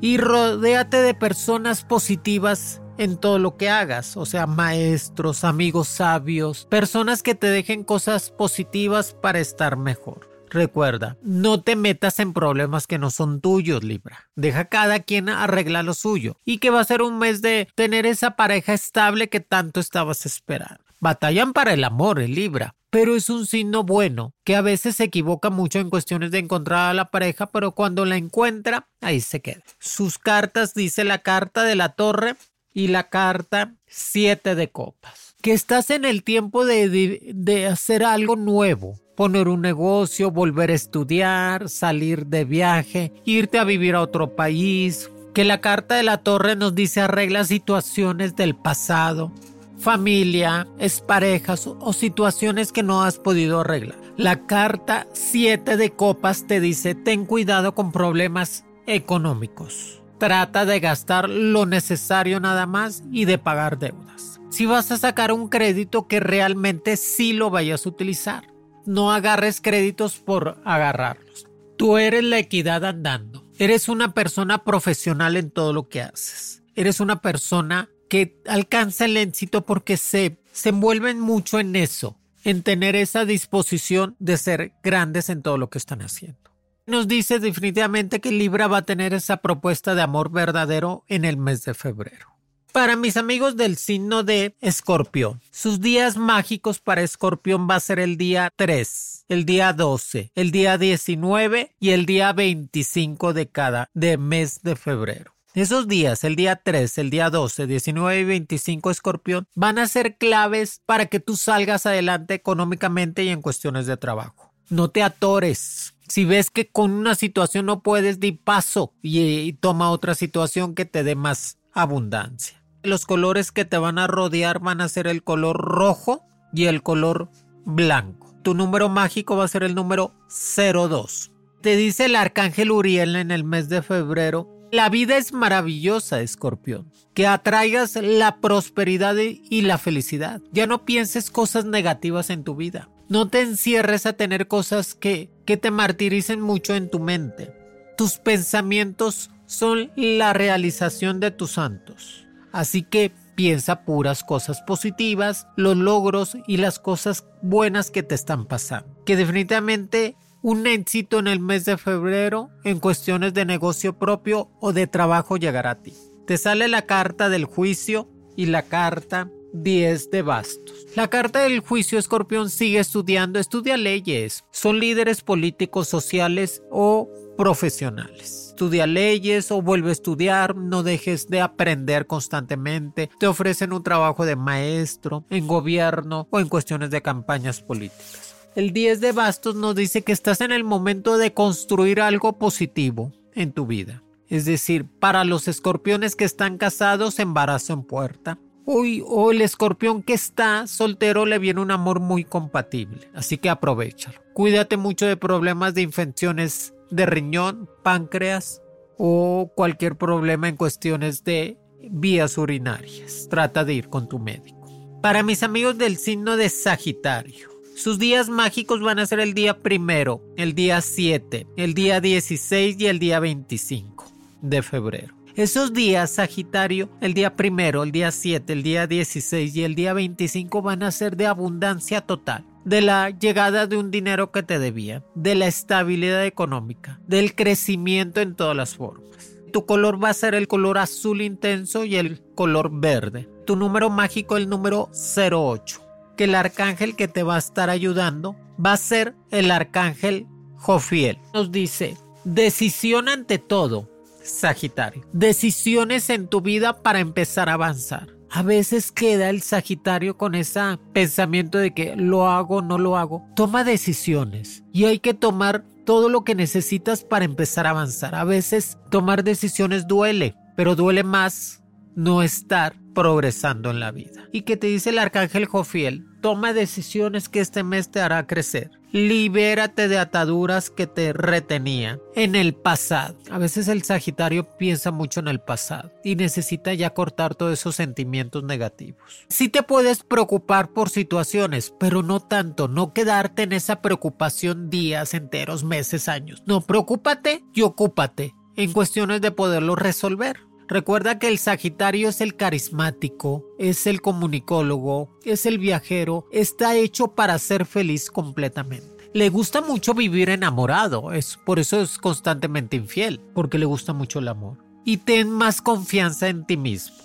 Y 0.00 0.16
rodéate 0.18 0.98
de 0.98 1.14
personas 1.14 1.82
positivas 1.84 2.80
en 2.98 3.16
todo 3.16 3.38
lo 3.38 3.56
que 3.56 3.70
hagas, 3.70 4.16
o 4.16 4.26
sea, 4.26 4.46
maestros, 4.46 5.44
amigos 5.44 5.88
sabios, 5.88 6.66
personas 6.66 7.22
que 7.22 7.34
te 7.34 7.48
dejen 7.48 7.84
cosas 7.84 8.30
positivas 8.30 9.14
para 9.14 9.38
estar 9.38 9.76
mejor. 9.76 10.37
Recuerda, 10.50 11.16
no 11.22 11.62
te 11.62 11.76
metas 11.76 12.18
en 12.20 12.32
problemas 12.32 12.86
que 12.86 12.98
no 12.98 13.10
son 13.10 13.40
tuyos, 13.40 13.84
Libra. 13.84 14.28
Deja 14.34 14.66
cada 14.66 15.00
quien 15.00 15.28
arreglar 15.28 15.84
lo 15.84 15.94
suyo. 15.94 16.36
Y 16.44 16.58
que 16.58 16.70
va 16.70 16.80
a 16.80 16.84
ser 16.84 17.02
un 17.02 17.18
mes 17.18 17.42
de 17.42 17.68
tener 17.74 18.06
esa 18.06 18.32
pareja 18.32 18.72
estable 18.72 19.28
que 19.28 19.40
tanto 19.40 19.80
estabas 19.80 20.26
esperando. 20.26 20.82
Batallan 21.00 21.52
para 21.52 21.72
el 21.74 21.84
amor, 21.84 22.20
el 22.20 22.34
Libra. 22.34 22.74
Pero 22.90 23.14
es 23.14 23.28
un 23.28 23.46
signo 23.46 23.84
bueno, 23.84 24.32
que 24.44 24.56
a 24.56 24.62
veces 24.62 24.96
se 24.96 25.04
equivoca 25.04 25.50
mucho 25.50 25.78
en 25.78 25.90
cuestiones 25.90 26.30
de 26.30 26.38
encontrar 26.38 26.90
a 26.90 26.94
la 26.94 27.10
pareja, 27.10 27.46
pero 27.46 27.72
cuando 27.72 28.06
la 28.06 28.16
encuentra, 28.16 28.88
ahí 29.02 29.20
se 29.20 29.40
queda. 29.40 29.62
Sus 29.78 30.16
cartas 30.18 30.72
dice 30.72 31.04
la 31.04 31.18
carta 31.18 31.64
de 31.64 31.74
la 31.74 31.90
torre 31.90 32.36
y 32.72 32.88
la 32.88 33.10
carta 33.10 33.74
siete 33.86 34.54
de 34.54 34.70
copas. 34.70 35.27
Estás 35.52 35.88
en 35.90 36.04
el 36.04 36.24
tiempo 36.24 36.66
de 36.66 37.66
hacer 37.70 38.04
algo 38.04 38.36
nuevo, 38.36 38.94
poner 39.16 39.48
un 39.48 39.62
negocio, 39.62 40.30
volver 40.30 40.70
a 40.70 40.74
estudiar, 40.74 41.68
salir 41.68 42.26
de 42.26 42.44
viaje, 42.44 43.12
irte 43.24 43.58
a 43.58 43.64
vivir 43.64 43.94
a 43.94 44.02
otro 44.02 44.36
país. 44.36 45.10
Que 45.32 45.44
la 45.44 45.60
carta 45.60 45.94
de 45.94 46.02
la 46.02 46.18
torre 46.18 46.54
nos 46.54 46.74
dice 46.74 47.00
arregla 47.00 47.44
situaciones 47.44 48.36
del 48.36 48.56
pasado, 48.56 49.32
familia, 49.78 50.68
parejas 51.06 51.66
o 51.66 51.92
situaciones 51.92 52.70
que 52.70 52.82
no 52.82 53.02
has 53.02 53.18
podido 53.18 53.60
arreglar. 53.60 53.98
La 54.16 54.46
carta 54.46 55.06
7 55.14 55.76
de 55.76 55.90
copas 55.90 56.46
te 56.46 56.60
dice 56.60 56.94
ten 56.94 57.24
cuidado 57.24 57.74
con 57.74 57.90
problemas 57.90 58.64
económicos. 58.86 59.97
Trata 60.18 60.64
de 60.64 60.80
gastar 60.80 61.28
lo 61.28 61.66
necesario 61.66 62.40
nada 62.40 62.66
más 62.66 63.02
y 63.12 63.24
de 63.24 63.38
pagar 63.38 63.78
deudas. 63.78 64.40
Si 64.50 64.66
vas 64.66 64.90
a 64.90 64.98
sacar 64.98 65.32
un 65.32 65.48
crédito 65.48 66.08
que 66.08 66.20
realmente 66.20 66.96
sí 66.96 67.32
lo 67.32 67.50
vayas 67.50 67.86
a 67.86 67.88
utilizar 67.88 68.58
no 68.88 69.12
agarres 69.12 69.60
créditos 69.60 70.16
por 70.16 70.60
agarrarlos. 70.64 71.46
Tú 71.76 71.98
eres 71.98 72.24
la 72.24 72.38
equidad 72.38 72.84
andando. 72.84 73.44
Eres 73.58 73.88
una 73.88 74.14
persona 74.14 74.64
profesional 74.64 75.36
en 75.36 75.50
todo 75.50 75.72
lo 75.72 75.88
que 75.88 76.00
haces. 76.00 76.62
Eres 76.74 76.98
una 76.98 77.20
persona 77.20 77.90
que 78.08 78.40
alcanza 78.46 79.04
el 79.04 79.16
éxito 79.16 79.64
porque 79.66 79.96
se, 79.96 80.40
se 80.52 80.70
envuelven 80.70 81.20
mucho 81.20 81.60
en 81.60 81.76
eso, 81.76 82.16
en 82.44 82.62
tener 82.62 82.96
esa 82.96 83.26
disposición 83.26 84.16
de 84.18 84.38
ser 84.38 84.72
grandes 84.82 85.28
en 85.28 85.42
todo 85.42 85.58
lo 85.58 85.68
que 85.68 85.78
están 85.78 86.00
haciendo. 86.00 86.47
Nos 86.88 87.06
dice 87.06 87.38
definitivamente 87.38 88.18
que 88.18 88.32
Libra 88.32 88.66
va 88.66 88.78
a 88.78 88.82
tener 88.82 89.12
esa 89.12 89.36
propuesta 89.36 89.94
de 89.94 90.00
amor 90.00 90.30
verdadero 90.32 91.04
en 91.06 91.26
el 91.26 91.36
mes 91.36 91.62
de 91.66 91.74
febrero. 91.74 92.28
Para 92.72 92.96
mis 92.96 93.18
amigos 93.18 93.58
del 93.58 93.76
signo 93.76 94.22
de 94.22 94.56
Escorpión, 94.62 95.42
sus 95.50 95.82
días 95.82 96.16
mágicos 96.16 96.80
para 96.80 97.02
Escorpión 97.02 97.68
va 97.68 97.74
a 97.74 97.80
ser 97.80 97.98
el 97.98 98.16
día 98.16 98.50
3, 98.56 99.26
el 99.28 99.44
día 99.44 99.74
12, 99.74 100.32
el 100.34 100.50
día 100.50 100.78
19 100.78 101.74
y 101.78 101.90
el 101.90 102.06
día 102.06 102.32
25 102.32 103.34
de 103.34 103.48
cada 103.48 103.90
de 103.92 104.16
mes 104.16 104.62
de 104.62 104.74
febrero. 104.74 105.34
Esos 105.52 105.88
días, 105.88 106.24
el 106.24 106.36
día 106.36 106.56
3, 106.56 106.96
el 106.96 107.10
día 107.10 107.28
12, 107.28 107.66
19 107.66 108.18
y 108.18 108.24
25 108.24 108.90
Escorpión, 108.90 109.46
van 109.54 109.78
a 109.78 109.86
ser 109.88 110.16
claves 110.16 110.80
para 110.86 111.04
que 111.04 111.20
tú 111.20 111.36
salgas 111.36 111.84
adelante 111.84 112.32
económicamente 112.32 113.24
y 113.24 113.28
en 113.28 113.42
cuestiones 113.42 113.84
de 113.84 113.98
trabajo. 113.98 114.54
No 114.70 114.88
te 114.88 115.02
atores. 115.02 115.94
Si 116.08 116.24
ves 116.24 116.50
que 116.50 116.70
con 116.70 116.92
una 116.92 117.14
situación 117.14 117.66
no 117.66 117.82
puedes, 117.82 118.20
di 118.20 118.32
paso 118.32 118.94
y, 119.02 119.20
y 119.20 119.52
toma 119.52 119.90
otra 119.90 120.14
situación 120.14 120.74
que 120.74 120.84
te 120.84 121.04
dé 121.04 121.14
más 121.14 121.58
abundancia. 121.72 122.62
Los 122.82 123.06
colores 123.06 123.52
que 123.52 123.64
te 123.64 123.78
van 123.78 123.98
a 123.98 124.06
rodear 124.06 124.60
van 124.60 124.80
a 124.80 124.88
ser 124.88 125.06
el 125.06 125.22
color 125.22 125.56
rojo 125.56 126.24
y 126.52 126.66
el 126.66 126.82
color 126.82 127.30
blanco. 127.64 128.34
Tu 128.42 128.54
número 128.54 128.88
mágico 128.88 129.36
va 129.36 129.44
a 129.44 129.48
ser 129.48 129.62
el 129.62 129.74
número 129.74 130.14
02. 130.28 131.32
Te 131.60 131.76
dice 131.76 132.06
el 132.06 132.16
arcángel 132.16 132.70
Uriel 132.70 133.16
en 133.16 133.30
el 133.30 133.44
mes 133.44 133.68
de 133.68 133.82
febrero. 133.82 134.48
La 134.70 134.88
vida 134.88 135.16
es 135.16 135.32
maravillosa, 135.32 136.20
escorpión. 136.20 136.92
Que 137.14 137.26
atraigas 137.26 137.96
la 137.96 138.40
prosperidad 138.40 139.16
y 139.16 139.62
la 139.62 139.76
felicidad. 139.76 140.40
Ya 140.52 140.66
no 140.66 140.84
pienses 140.84 141.30
cosas 141.30 141.64
negativas 141.64 142.30
en 142.30 142.44
tu 142.44 142.54
vida. 142.54 142.88
No 143.08 143.28
te 143.28 143.40
encierres 143.40 144.04
a 144.04 144.12
tener 144.12 144.48
cosas 144.48 144.94
que, 144.94 145.30
que 145.46 145.56
te 145.56 145.70
martiricen 145.70 146.42
mucho 146.42 146.74
en 146.74 146.90
tu 146.90 147.00
mente. 147.00 147.54
Tus 147.96 148.18
pensamientos 148.18 149.30
son 149.46 149.90
la 149.96 150.34
realización 150.34 151.18
de 151.18 151.30
tus 151.30 151.52
santos. 151.52 152.26
Así 152.52 152.82
que 152.82 153.12
piensa 153.34 153.84
puras 153.84 154.22
cosas 154.24 154.60
positivas, 154.60 155.46
los 155.56 155.76
logros 155.76 156.36
y 156.46 156.58
las 156.58 156.78
cosas 156.78 157.24
buenas 157.40 157.90
que 157.90 158.02
te 158.02 158.14
están 158.14 158.44
pasando. 158.44 159.02
Que 159.06 159.16
definitivamente 159.16 160.16
un 160.42 160.66
éxito 160.66 161.18
en 161.18 161.28
el 161.28 161.40
mes 161.40 161.64
de 161.64 161.78
febrero 161.78 162.50
en 162.62 162.78
cuestiones 162.78 163.32
de 163.32 163.46
negocio 163.46 163.98
propio 163.98 164.50
o 164.60 164.74
de 164.74 164.86
trabajo 164.86 165.38
llegará 165.38 165.70
a 165.70 165.82
ti. 165.82 165.94
Te 166.26 166.36
sale 166.36 166.68
la 166.68 166.82
carta 166.82 167.30
del 167.30 167.46
juicio 167.46 168.08
y 168.36 168.46
la 168.46 168.64
carta 168.64 169.30
10 169.52 170.10
de 170.10 170.22
bastos. 170.22 170.86
La 170.96 171.08
carta 171.08 171.42
del 171.42 171.60
juicio 171.60 171.98
escorpión 171.98 172.50
sigue 172.50 172.78
estudiando, 172.78 173.38
estudia 173.38 173.76
leyes. 173.76 174.44
Son 174.50 174.80
líderes 174.80 175.22
políticos, 175.22 175.88
sociales 175.88 176.62
o 176.70 177.08
profesionales. 177.36 178.48
Estudia 178.48 178.86
leyes 178.86 179.52
o 179.52 179.62
vuelve 179.62 179.90
a 179.90 179.92
estudiar, 179.92 180.56
no 180.56 180.82
dejes 180.82 181.28
de 181.28 181.40
aprender 181.40 182.06
constantemente. 182.06 183.08
Te 183.20 183.26
ofrecen 183.26 183.72
un 183.72 183.82
trabajo 183.82 184.26
de 184.26 184.34
maestro, 184.34 185.24
en 185.30 185.46
gobierno 185.46 186.26
o 186.30 186.40
en 186.40 186.48
cuestiones 186.48 186.90
de 186.90 187.02
campañas 187.02 187.62
políticas. 187.62 188.34
El 188.56 188.72
10 188.72 189.00
de 189.00 189.12
bastos 189.12 189.54
nos 189.54 189.76
dice 189.76 190.02
que 190.02 190.10
estás 190.10 190.40
en 190.40 190.50
el 190.50 190.64
momento 190.64 191.16
de 191.16 191.32
construir 191.32 192.00
algo 192.00 192.38
positivo 192.38 193.12
en 193.34 193.52
tu 193.52 193.66
vida. 193.66 194.02
Es 194.26 194.44
decir, 194.44 194.84
para 194.98 195.24
los 195.24 195.46
escorpiones 195.46 196.16
que 196.16 196.24
están 196.24 196.58
casados, 196.58 197.20
embarazo 197.20 197.72
en 197.72 197.84
puerta. 197.84 198.38
Uy, 198.70 199.02
o 199.06 199.30
el 199.30 199.40
escorpión 199.40 200.02
que 200.02 200.12
está 200.12 200.66
soltero 200.66 201.24
le 201.24 201.38
viene 201.38 201.62
un 201.62 201.70
amor 201.70 202.00
muy 202.00 202.22
compatible. 202.22 203.08
Así 203.14 203.38
que 203.38 203.48
aprovechalo. 203.48 204.20
Cuídate 204.34 204.76
mucho 204.76 205.06
de 205.06 205.16
problemas 205.16 205.72
de 205.72 205.80
infecciones 205.80 206.74
de 206.90 207.06
riñón, 207.06 207.66
páncreas 207.82 208.60
o 208.98 209.50
cualquier 209.56 209.96
problema 209.96 210.50
en 210.50 210.56
cuestiones 210.56 211.24
de 211.24 211.56
vías 211.80 212.36
urinarias. 212.36 213.28
Trata 213.30 213.64
de 213.64 213.72
ir 213.72 213.88
con 213.88 214.06
tu 214.06 214.18
médico. 214.18 214.66
Para 215.00 215.22
mis 215.22 215.42
amigos 215.42 215.78
del 215.78 215.96
signo 215.96 216.36
de 216.36 216.50
Sagitario, 216.50 217.48
sus 217.74 217.98
días 217.98 218.28
mágicos 218.28 218.82
van 218.82 218.98
a 218.98 219.06
ser 219.06 219.20
el 219.20 219.32
día 219.32 219.60
primero, 219.60 220.22
el 220.36 220.54
día 220.54 220.82
7, 220.82 221.46
el 221.56 221.72
día 221.72 222.02
16 222.02 222.76
y 222.78 222.86
el 222.86 222.98
día 222.98 223.18
25 223.18 224.04
de 224.42 224.60
febrero. 224.60 225.17
Esos 225.38 225.72
días, 225.72 226.10
Sagitario, 226.10 226.88
el 227.00 227.14
día 227.14 227.36
primero, 227.36 227.84
el 227.84 227.92
día 227.92 228.10
7, 228.10 228.52
el 228.52 228.64
día 228.64 228.88
16 228.88 229.54
y 229.54 229.62
el 229.62 229.76
día 229.76 229.92
25 229.92 230.62
van 230.62 230.82
a 230.82 230.90
ser 230.90 231.16
de 231.16 231.28
abundancia 231.28 232.00
total 232.00 232.44
de 232.64 232.80
la 232.80 233.10
llegada 233.10 233.68
de 233.68 233.76
un 233.76 233.92
dinero 233.92 234.32
que 234.32 234.42
te 234.42 234.58
debía, 234.58 235.04
de 235.14 235.36
la 235.36 235.46
estabilidad 235.46 236.26
económica, 236.26 236.98
del 237.06 237.36
crecimiento 237.36 238.20
en 238.20 238.34
todas 238.34 238.56
las 238.56 238.74
formas. 238.74 239.38
Tu 239.52 239.64
color 239.64 240.02
va 240.02 240.08
a 240.08 240.14
ser 240.14 240.34
el 240.34 240.48
color 240.48 240.76
azul 240.76 241.22
intenso 241.22 241.84
y 241.84 241.94
el 241.94 242.20
color 242.34 242.72
verde. 242.72 243.28
Tu 243.46 243.54
número 243.54 243.90
mágico 243.90 244.36
el 244.36 244.48
número 244.48 244.90
08. 244.92 245.80
Que 246.16 246.24
el 246.24 246.34
arcángel 246.34 246.96
que 246.96 247.06
te 247.06 247.22
va 247.22 247.36
a 247.36 247.38
estar 247.38 247.70
ayudando 247.70 248.34
va 248.58 248.72
a 248.72 248.76
ser 248.76 249.14
el 249.30 249.52
arcángel 249.52 250.26
Jofiel. 250.56 251.16
Nos 251.32 251.52
dice, 251.52 251.96
decisión 252.24 253.08
ante 253.08 253.38
todo, 253.38 253.88
Sagitario. 254.28 255.02
Decisiones 255.12 256.10
en 256.10 256.28
tu 256.28 256.40
vida 256.40 256.82
para 256.82 257.00
empezar 257.00 257.48
a 257.48 257.54
avanzar 257.54 258.18
a 258.30 258.42
veces 258.42 258.92
queda 258.92 259.30
el 259.30 259.42
Sagitario 259.42 260.16
con 260.16 260.34
ese 260.34 260.60
pensamiento 260.92 261.58
de 261.58 261.72
que 261.72 261.96
lo 261.96 262.28
hago, 262.28 262.62
no 262.62 262.78
lo 262.78 262.96
hago. 262.96 263.26
Toma 263.34 263.64
decisiones 263.64 264.64
y 264.72 264.84
hay 264.84 264.98
que 264.98 265.14
tomar 265.14 265.64
todo 265.84 266.08
lo 266.08 266.24
que 266.24 266.34
necesitas 266.34 267.04
para 267.04 267.24
empezar 267.24 267.66
a 267.66 267.70
avanzar. 267.70 268.14
A 268.14 268.24
veces 268.24 268.78
tomar 268.90 269.24
decisiones 269.24 269.86
duele, 269.86 270.34
pero 270.56 270.74
duele 270.74 271.02
más 271.02 271.62
no 271.94 272.22
estar 272.22 272.74
progresando 272.94 273.70
en 273.70 273.80
la 273.80 273.90
vida. 273.90 274.28
¿Y 274.32 274.42
que 274.42 274.56
te 274.56 274.66
dice 274.66 274.90
el 274.90 274.98
arcángel 274.98 275.46
Jofiel? 275.46 276.04
Toma 276.20 276.52
decisiones 276.52 277.28
que 277.28 277.40
este 277.40 277.62
mes 277.62 277.90
te 277.90 278.00
hará 278.00 278.26
crecer. 278.26 278.77
Libérate 278.92 279.86
de 279.86 279.98
ataduras 279.98 280.70
que 280.70 280.86
te 280.86 281.12
retenían 281.12 282.00
en 282.14 282.34
el 282.34 282.54
pasado. 282.54 283.18
A 283.30 283.38
veces 283.38 283.68
el 283.68 283.82
Sagitario 283.82 284.56
piensa 284.56 284.90
mucho 284.90 285.20
en 285.20 285.28
el 285.28 285.40
pasado 285.40 285.92
y 286.02 286.16
necesita 286.16 286.72
ya 286.72 286.94
cortar 286.94 287.34
todos 287.34 287.52
esos 287.52 287.76
sentimientos 287.76 288.44
negativos. 288.44 289.26
Sí 289.28 289.50
te 289.50 289.62
puedes 289.62 290.04
preocupar 290.04 290.72
por 290.72 290.88
situaciones, 290.88 291.74
pero 291.78 292.02
no 292.02 292.20
tanto, 292.20 292.66
no 292.66 292.94
quedarte 292.94 293.42
en 293.42 293.52
esa 293.52 293.82
preocupación 293.82 294.70
días 294.70 295.12
enteros, 295.12 295.64
meses, 295.64 296.08
años. 296.08 296.42
No, 296.46 296.62
preocúpate 296.62 297.44
y 297.52 297.62
ocúpate 297.62 298.34
en 298.56 298.72
cuestiones 298.72 299.20
de 299.20 299.30
poderlo 299.30 299.76
resolver. 299.76 300.47
Recuerda 300.68 301.18
que 301.18 301.28
el 301.28 301.38
Sagitario 301.38 302.10
es 302.10 302.20
el 302.20 302.36
carismático, 302.36 303.42
es 303.58 303.86
el 303.86 304.02
comunicólogo, 304.02 305.18
es 305.24 305.46
el 305.46 305.58
viajero, 305.58 306.26
está 306.30 306.76
hecho 306.76 307.14
para 307.14 307.38
ser 307.38 307.64
feliz 307.64 308.10
completamente. 308.10 309.08
Le 309.14 309.30
gusta 309.30 309.62
mucho 309.62 309.94
vivir 309.94 310.28
enamorado, 310.28 311.12
es, 311.12 311.38
por 311.46 311.58
eso 311.58 311.80
es 311.80 311.96
constantemente 311.96 312.76
infiel, 312.76 313.18
porque 313.34 313.56
le 313.56 313.64
gusta 313.64 313.94
mucho 313.94 314.18
el 314.18 314.28
amor. 314.28 314.58
Y 314.84 314.98
ten 314.98 315.30
más 315.30 315.62
confianza 315.62 316.28
en 316.28 316.44
ti 316.44 316.58
mismo. 316.58 316.96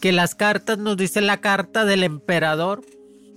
Que 0.00 0.12
las 0.12 0.34
cartas 0.34 0.78
nos 0.78 0.96
dicen 0.96 1.26
la 1.26 1.42
carta 1.42 1.84
del 1.84 2.04
emperador 2.04 2.82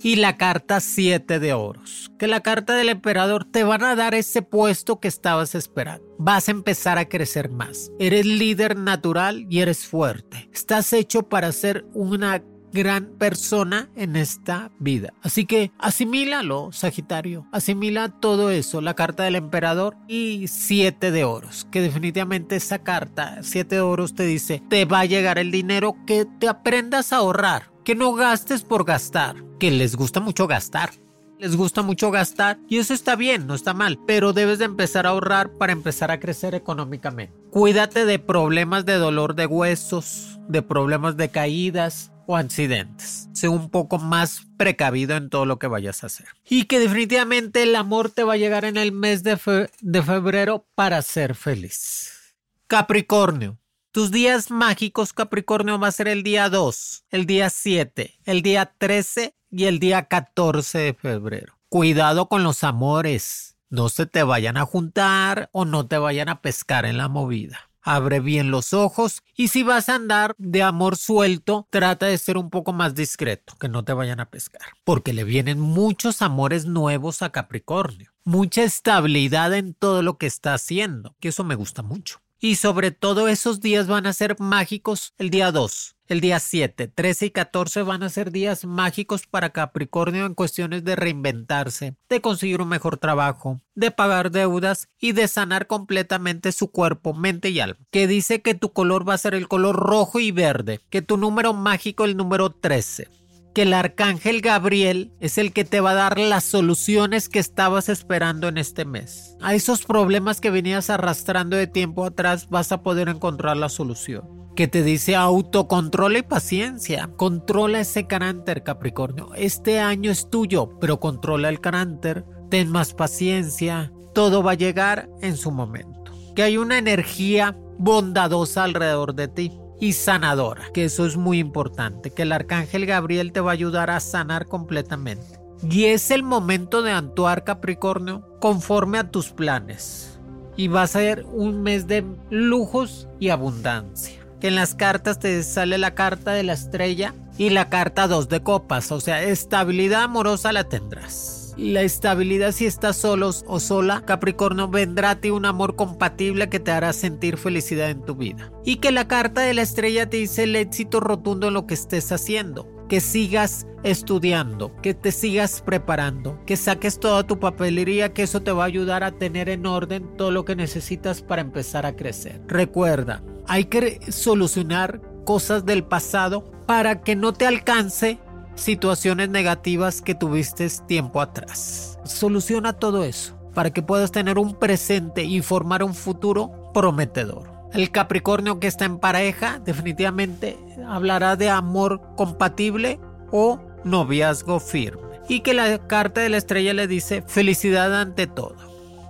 y 0.06 0.14
la 0.14 0.36
carta 0.36 0.78
7 0.78 1.40
de 1.40 1.52
oros. 1.52 2.12
Que 2.16 2.28
la 2.28 2.38
carta 2.38 2.74
del 2.74 2.90
emperador 2.90 3.44
te 3.44 3.64
van 3.64 3.82
a 3.82 3.96
dar 3.96 4.14
ese 4.14 4.40
puesto 4.40 5.00
que 5.00 5.08
estabas 5.08 5.56
esperando. 5.56 6.06
Vas 6.16 6.46
a 6.46 6.52
empezar 6.52 6.96
a 6.96 7.08
crecer 7.08 7.50
más. 7.50 7.90
Eres 7.98 8.24
líder 8.24 8.76
natural 8.76 9.48
y 9.50 9.62
eres 9.62 9.84
fuerte. 9.84 10.48
Estás 10.52 10.92
hecho 10.92 11.24
para 11.24 11.50
ser 11.50 11.86
una 11.92 12.40
gran 12.72 13.16
persona 13.18 13.90
en 13.96 14.14
esta 14.14 14.70
vida. 14.78 15.12
Así 15.22 15.44
que 15.44 15.72
asimílalo, 15.76 16.70
Sagitario. 16.70 17.48
Asimila 17.50 18.08
todo 18.08 18.52
eso, 18.52 18.80
la 18.80 18.94
carta 18.94 19.24
del 19.24 19.34
emperador 19.34 19.96
y 20.06 20.46
siete 20.46 21.10
de 21.10 21.24
oros. 21.24 21.66
Que 21.72 21.80
definitivamente 21.80 22.54
esa 22.54 22.78
carta, 22.78 23.38
siete 23.42 23.74
de 23.74 23.80
oros, 23.80 24.14
te 24.14 24.22
dice, 24.22 24.62
te 24.68 24.84
va 24.84 25.00
a 25.00 25.04
llegar 25.04 25.40
el 25.40 25.50
dinero 25.50 25.96
que 26.06 26.28
te 26.38 26.46
aprendas 26.46 27.12
a 27.12 27.16
ahorrar 27.16 27.74
que 27.86 27.94
no 27.94 28.14
gastes 28.14 28.64
por 28.64 28.84
gastar, 28.84 29.36
que 29.60 29.70
les 29.70 29.94
gusta 29.94 30.18
mucho 30.18 30.48
gastar. 30.48 30.90
Les 31.38 31.54
gusta 31.54 31.82
mucho 31.82 32.10
gastar 32.10 32.58
y 32.68 32.78
eso 32.78 32.92
está 32.92 33.14
bien, 33.14 33.46
no 33.46 33.54
está 33.54 33.74
mal, 33.74 34.00
pero 34.04 34.32
debes 34.32 34.58
de 34.58 34.64
empezar 34.64 35.06
a 35.06 35.10
ahorrar 35.10 35.52
para 35.52 35.72
empezar 35.72 36.10
a 36.10 36.18
crecer 36.18 36.56
económicamente. 36.56 37.32
Cuídate 37.52 38.04
de 38.04 38.18
problemas 38.18 38.86
de 38.86 38.94
dolor 38.94 39.36
de 39.36 39.46
huesos, 39.46 40.40
de 40.48 40.62
problemas 40.62 41.16
de 41.16 41.30
caídas, 41.30 42.10
o 42.26 42.36
accidentes. 42.36 43.28
Sé 43.34 43.48
un 43.48 43.70
poco 43.70 43.98
más 43.98 44.48
precavido 44.56 45.14
en 45.14 45.30
todo 45.30 45.46
lo 45.46 45.60
que 45.60 45.68
vayas 45.68 46.02
a 46.02 46.08
hacer. 46.08 46.26
Y 46.44 46.64
que 46.64 46.80
definitivamente 46.80 47.62
el 47.62 47.76
amor 47.76 48.10
te 48.10 48.24
va 48.24 48.32
a 48.32 48.36
llegar 48.36 48.64
en 48.64 48.78
el 48.78 48.90
mes 48.90 49.22
de, 49.22 49.38
de 49.80 50.02
febrero 50.02 50.66
para 50.74 51.00
ser 51.02 51.36
feliz. 51.36 52.34
Capricornio. 52.66 53.60
Tus 53.96 54.10
días 54.10 54.50
mágicos, 54.50 55.14
Capricornio, 55.14 55.78
va 55.78 55.88
a 55.88 55.90
ser 55.90 56.06
el 56.06 56.22
día 56.22 56.50
2, 56.50 57.04
el 57.08 57.24
día 57.24 57.48
7, 57.48 58.18
el 58.26 58.42
día 58.42 58.74
13 58.76 59.34
y 59.50 59.64
el 59.64 59.78
día 59.78 60.02
14 60.02 60.78
de 60.78 60.92
febrero. 60.92 61.54
Cuidado 61.70 62.28
con 62.28 62.42
los 62.42 62.62
amores. 62.62 63.56
No 63.70 63.88
se 63.88 64.04
te 64.04 64.22
vayan 64.22 64.58
a 64.58 64.66
juntar 64.66 65.48
o 65.52 65.64
no 65.64 65.86
te 65.86 65.96
vayan 65.96 66.28
a 66.28 66.42
pescar 66.42 66.84
en 66.84 66.98
la 66.98 67.08
movida. 67.08 67.70
Abre 67.80 68.20
bien 68.20 68.50
los 68.50 68.74
ojos 68.74 69.22
y 69.34 69.48
si 69.48 69.62
vas 69.62 69.88
a 69.88 69.94
andar 69.94 70.34
de 70.36 70.62
amor 70.62 70.98
suelto, 70.98 71.66
trata 71.70 72.04
de 72.04 72.18
ser 72.18 72.36
un 72.36 72.50
poco 72.50 72.74
más 72.74 72.94
discreto, 72.94 73.54
que 73.58 73.70
no 73.70 73.82
te 73.82 73.94
vayan 73.94 74.20
a 74.20 74.28
pescar, 74.28 74.74
porque 74.84 75.14
le 75.14 75.24
vienen 75.24 75.58
muchos 75.58 76.20
amores 76.20 76.66
nuevos 76.66 77.22
a 77.22 77.30
Capricornio, 77.30 78.12
mucha 78.24 78.62
estabilidad 78.62 79.54
en 79.54 79.72
todo 79.72 80.02
lo 80.02 80.18
que 80.18 80.26
está 80.26 80.52
haciendo, 80.52 81.16
que 81.18 81.28
eso 81.28 81.44
me 81.44 81.54
gusta 81.54 81.80
mucho. 81.80 82.20
Y 82.38 82.56
sobre 82.56 82.90
todo 82.90 83.28
esos 83.28 83.60
días 83.60 83.86
van 83.86 84.06
a 84.06 84.12
ser 84.12 84.38
mágicos 84.38 85.14
el 85.16 85.30
día 85.30 85.52
2, 85.52 85.96
el 86.08 86.20
día 86.20 86.38
7, 86.38 86.88
13 86.88 87.26
y 87.26 87.30
14 87.30 87.82
van 87.82 88.02
a 88.02 88.10
ser 88.10 88.30
días 88.30 88.64
mágicos 88.66 89.26
para 89.26 89.50
Capricornio 89.50 90.26
en 90.26 90.34
cuestiones 90.34 90.84
de 90.84 90.96
reinventarse, 90.96 91.96
de 92.08 92.20
conseguir 92.20 92.60
un 92.60 92.68
mejor 92.68 92.98
trabajo, 92.98 93.60
de 93.74 93.90
pagar 93.90 94.30
deudas 94.30 94.88
y 95.00 95.12
de 95.12 95.28
sanar 95.28 95.66
completamente 95.66 96.52
su 96.52 96.70
cuerpo, 96.70 97.14
mente 97.14 97.48
y 97.48 97.60
alma. 97.60 97.86
Que 97.90 98.06
dice 98.06 98.42
que 98.42 98.54
tu 98.54 98.72
color 98.72 99.08
va 99.08 99.14
a 99.14 99.18
ser 99.18 99.34
el 99.34 99.48
color 99.48 99.76
rojo 99.76 100.20
y 100.20 100.30
verde, 100.30 100.80
que 100.90 101.00
tu 101.02 101.16
número 101.16 101.54
mágico 101.54 102.04
el 102.04 102.16
número 102.16 102.50
13 102.50 103.08
que 103.56 103.62
el 103.62 103.72
arcángel 103.72 104.42
Gabriel 104.42 105.12
es 105.18 105.38
el 105.38 105.54
que 105.54 105.64
te 105.64 105.80
va 105.80 105.92
a 105.92 105.94
dar 105.94 106.18
las 106.18 106.44
soluciones 106.44 107.30
que 107.30 107.38
estabas 107.38 107.88
esperando 107.88 108.48
en 108.48 108.58
este 108.58 108.84
mes. 108.84 109.34
A 109.40 109.54
esos 109.54 109.82
problemas 109.86 110.42
que 110.42 110.50
venías 110.50 110.90
arrastrando 110.90 111.56
de 111.56 111.66
tiempo 111.66 112.04
atrás 112.04 112.50
vas 112.50 112.70
a 112.70 112.82
poder 112.82 113.08
encontrar 113.08 113.56
la 113.56 113.70
solución. 113.70 114.52
Que 114.56 114.68
te 114.68 114.82
dice 114.82 115.16
autocontrol 115.16 116.18
y 116.18 116.22
paciencia. 116.22 117.08
Controla 117.16 117.80
ese 117.80 118.06
carácter, 118.06 118.62
Capricornio. 118.62 119.30
Este 119.34 119.80
año 119.80 120.10
es 120.10 120.28
tuyo, 120.28 120.78
pero 120.78 121.00
controla 121.00 121.48
el 121.48 121.62
carácter. 121.62 122.26
Ten 122.50 122.70
más 122.70 122.92
paciencia. 122.92 123.90
Todo 124.12 124.42
va 124.42 124.50
a 124.50 124.56
llegar 124.56 125.08
en 125.22 125.34
su 125.38 125.50
momento. 125.50 126.12
Que 126.34 126.42
hay 126.42 126.58
una 126.58 126.76
energía 126.76 127.56
bondadosa 127.78 128.64
alrededor 128.64 129.14
de 129.14 129.28
ti 129.28 129.50
y 129.80 129.92
sanadora, 129.92 130.70
que 130.72 130.84
eso 130.84 131.06
es 131.06 131.16
muy 131.16 131.38
importante, 131.38 132.10
que 132.10 132.22
el 132.22 132.32
arcángel 132.32 132.86
Gabriel 132.86 133.32
te 133.32 133.40
va 133.40 133.50
a 133.50 133.54
ayudar 133.54 133.90
a 133.90 134.00
sanar 134.00 134.46
completamente. 134.46 135.38
Y 135.68 135.84
es 135.86 136.10
el 136.10 136.22
momento 136.22 136.82
de 136.82 136.92
actuar 136.92 137.44
Capricornio 137.44 138.28
conforme 138.40 138.98
a 138.98 139.10
tus 139.10 139.30
planes. 139.30 140.18
Y 140.56 140.68
va 140.68 140.82
a 140.82 140.86
ser 140.86 141.24
un 141.32 141.62
mes 141.62 141.86
de 141.86 142.04
lujos 142.30 143.08
y 143.18 143.30
abundancia. 143.30 144.20
Que 144.40 144.48
en 144.48 144.54
las 144.54 144.74
cartas 144.74 145.18
te 145.18 145.42
sale 145.42 145.78
la 145.78 145.94
carta 145.94 146.32
de 146.32 146.42
la 146.42 146.52
estrella 146.52 147.14
y 147.38 147.50
la 147.50 147.68
carta 147.68 148.06
2 148.06 148.28
de 148.28 148.42
copas, 148.42 148.92
o 148.92 149.00
sea, 149.00 149.22
estabilidad 149.22 150.04
amorosa 150.04 150.52
la 150.52 150.64
tendrás. 150.64 151.45
La 151.56 151.82
estabilidad 151.82 152.52
si 152.52 152.66
estás 152.66 152.96
solos 152.96 153.44
o 153.46 153.60
sola, 153.60 154.02
Capricornio 154.04 154.68
vendrá 154.68 155.10
a 155.10 155.20
ti 155.20 155.30
un 155.30 155.46
amor 155.46 155.74
compatible 155.74 156.48
que 156.48 156.60
te 156.60 156.70
hará 156.70 156.92
sentir 156.92 157.38
felicidad 157.38 157.90
en 157.90 158.04
tu 158.04 158.14
vida. 158.14 158.52
Y 158.64 158.76
que 158.76 158.92
la 158.92 159.08
carta 159.08 159.40
de 159.40 159.54
la 159.54 159.62
estrella 159.62 160.08
te 160.08 160.18
dice 160.18 160.44
el 160.44 160.54
éxito 160.56 161.00
rotundo 161.00 161.48
en 161.48 161.54
lo 161.54 161.66
que 161.66 161.74
estés 161.74 162.12
haciendo 162.12 162.76
que 162.88 163.00
sigas 163.00 163.66
estudiando, 163.82 164.74
que 164.82 164.94
te 164.94 165.12
sigas 165.12 165.62
preparando, 165.62 166.40
que 166.46 166.56
saques 166.56 166.98
toda 166.98 167.26
tu 167.26 167.38
papelería, 167.38 168.12
que 168.12 168.22
eso 168.22 168.42
te 168.42 168.52
va 168.52 168.64
a 168.64 168.66
ayudar 168.66 169.04
a 169.04 169.12
tener 169.12 169.48
en 169.48 169.66
orden 169.66 170.16
todo 170.16 170.30
lo 170.30 170.44
que 170.44 170.56
necesitas 170.56 171.22
para 171.22 171.42
empezar 171.42 171.86
a 171.86 171.94
crecer. 171.94 172.40
Recuerda, 172.46 173.22
hay 173.46 173.64
que 173.64 174.00
solucionar 174.10 175.00
cosas 175.24 175.64
del 175.64 175.84
pasado 175.84 176.50
para 176.66 177.02
que 177.02 177.16
no 177.16 177.32
te 177.32 177.46
alcance 177.46 178.18
situaciones 178.56 179.28
negativas 179.28 180.02
que 180.02 180.14
tuviste 180.14 180.68
tiempo 180.88 181.20
atrás. 181.20 181.98
Soluciona 182.04 182.72
todo 182.72 183.04
eso 183.04 183.36
para 183.54 183.70
que 183.70 183.82
puedas 183.82 184.12
tener 184.12 184.38
un 184.38 184.54
presente 184.54 185.24
y 185.24 185.40
formar 185.40 185.82
un 185.82 185.94
futuro 185.94 186.70
prometedor. 186.74 187.50
El 187.72 187.90
Capricornio 187.90 188.60
que 188.60 188.66
está 188.66 188.84
en 188.84 188.98
pareja 188.98 189.60
definitivamente 189.64 190.58
hablará 190.86 191.36
de 191.36 191.48
amor 191.48 192.02
compatible 192.16 193.00
o 193.30 193.60
noviazgo 193.84 194.60
firme. 194.60 195.02
Y 195.28 195.40
que 195.40 195.54
la 195.54 195.86
carta 195.86 196.20
de 196.20 196.28
la 196.28 196.36
estrella 196.36 196.74
le 196.74 196.86
dice 196.86 197.22
felicidad 197.26 197.98
ante 197.98 198.26
todo. 198.26 198.56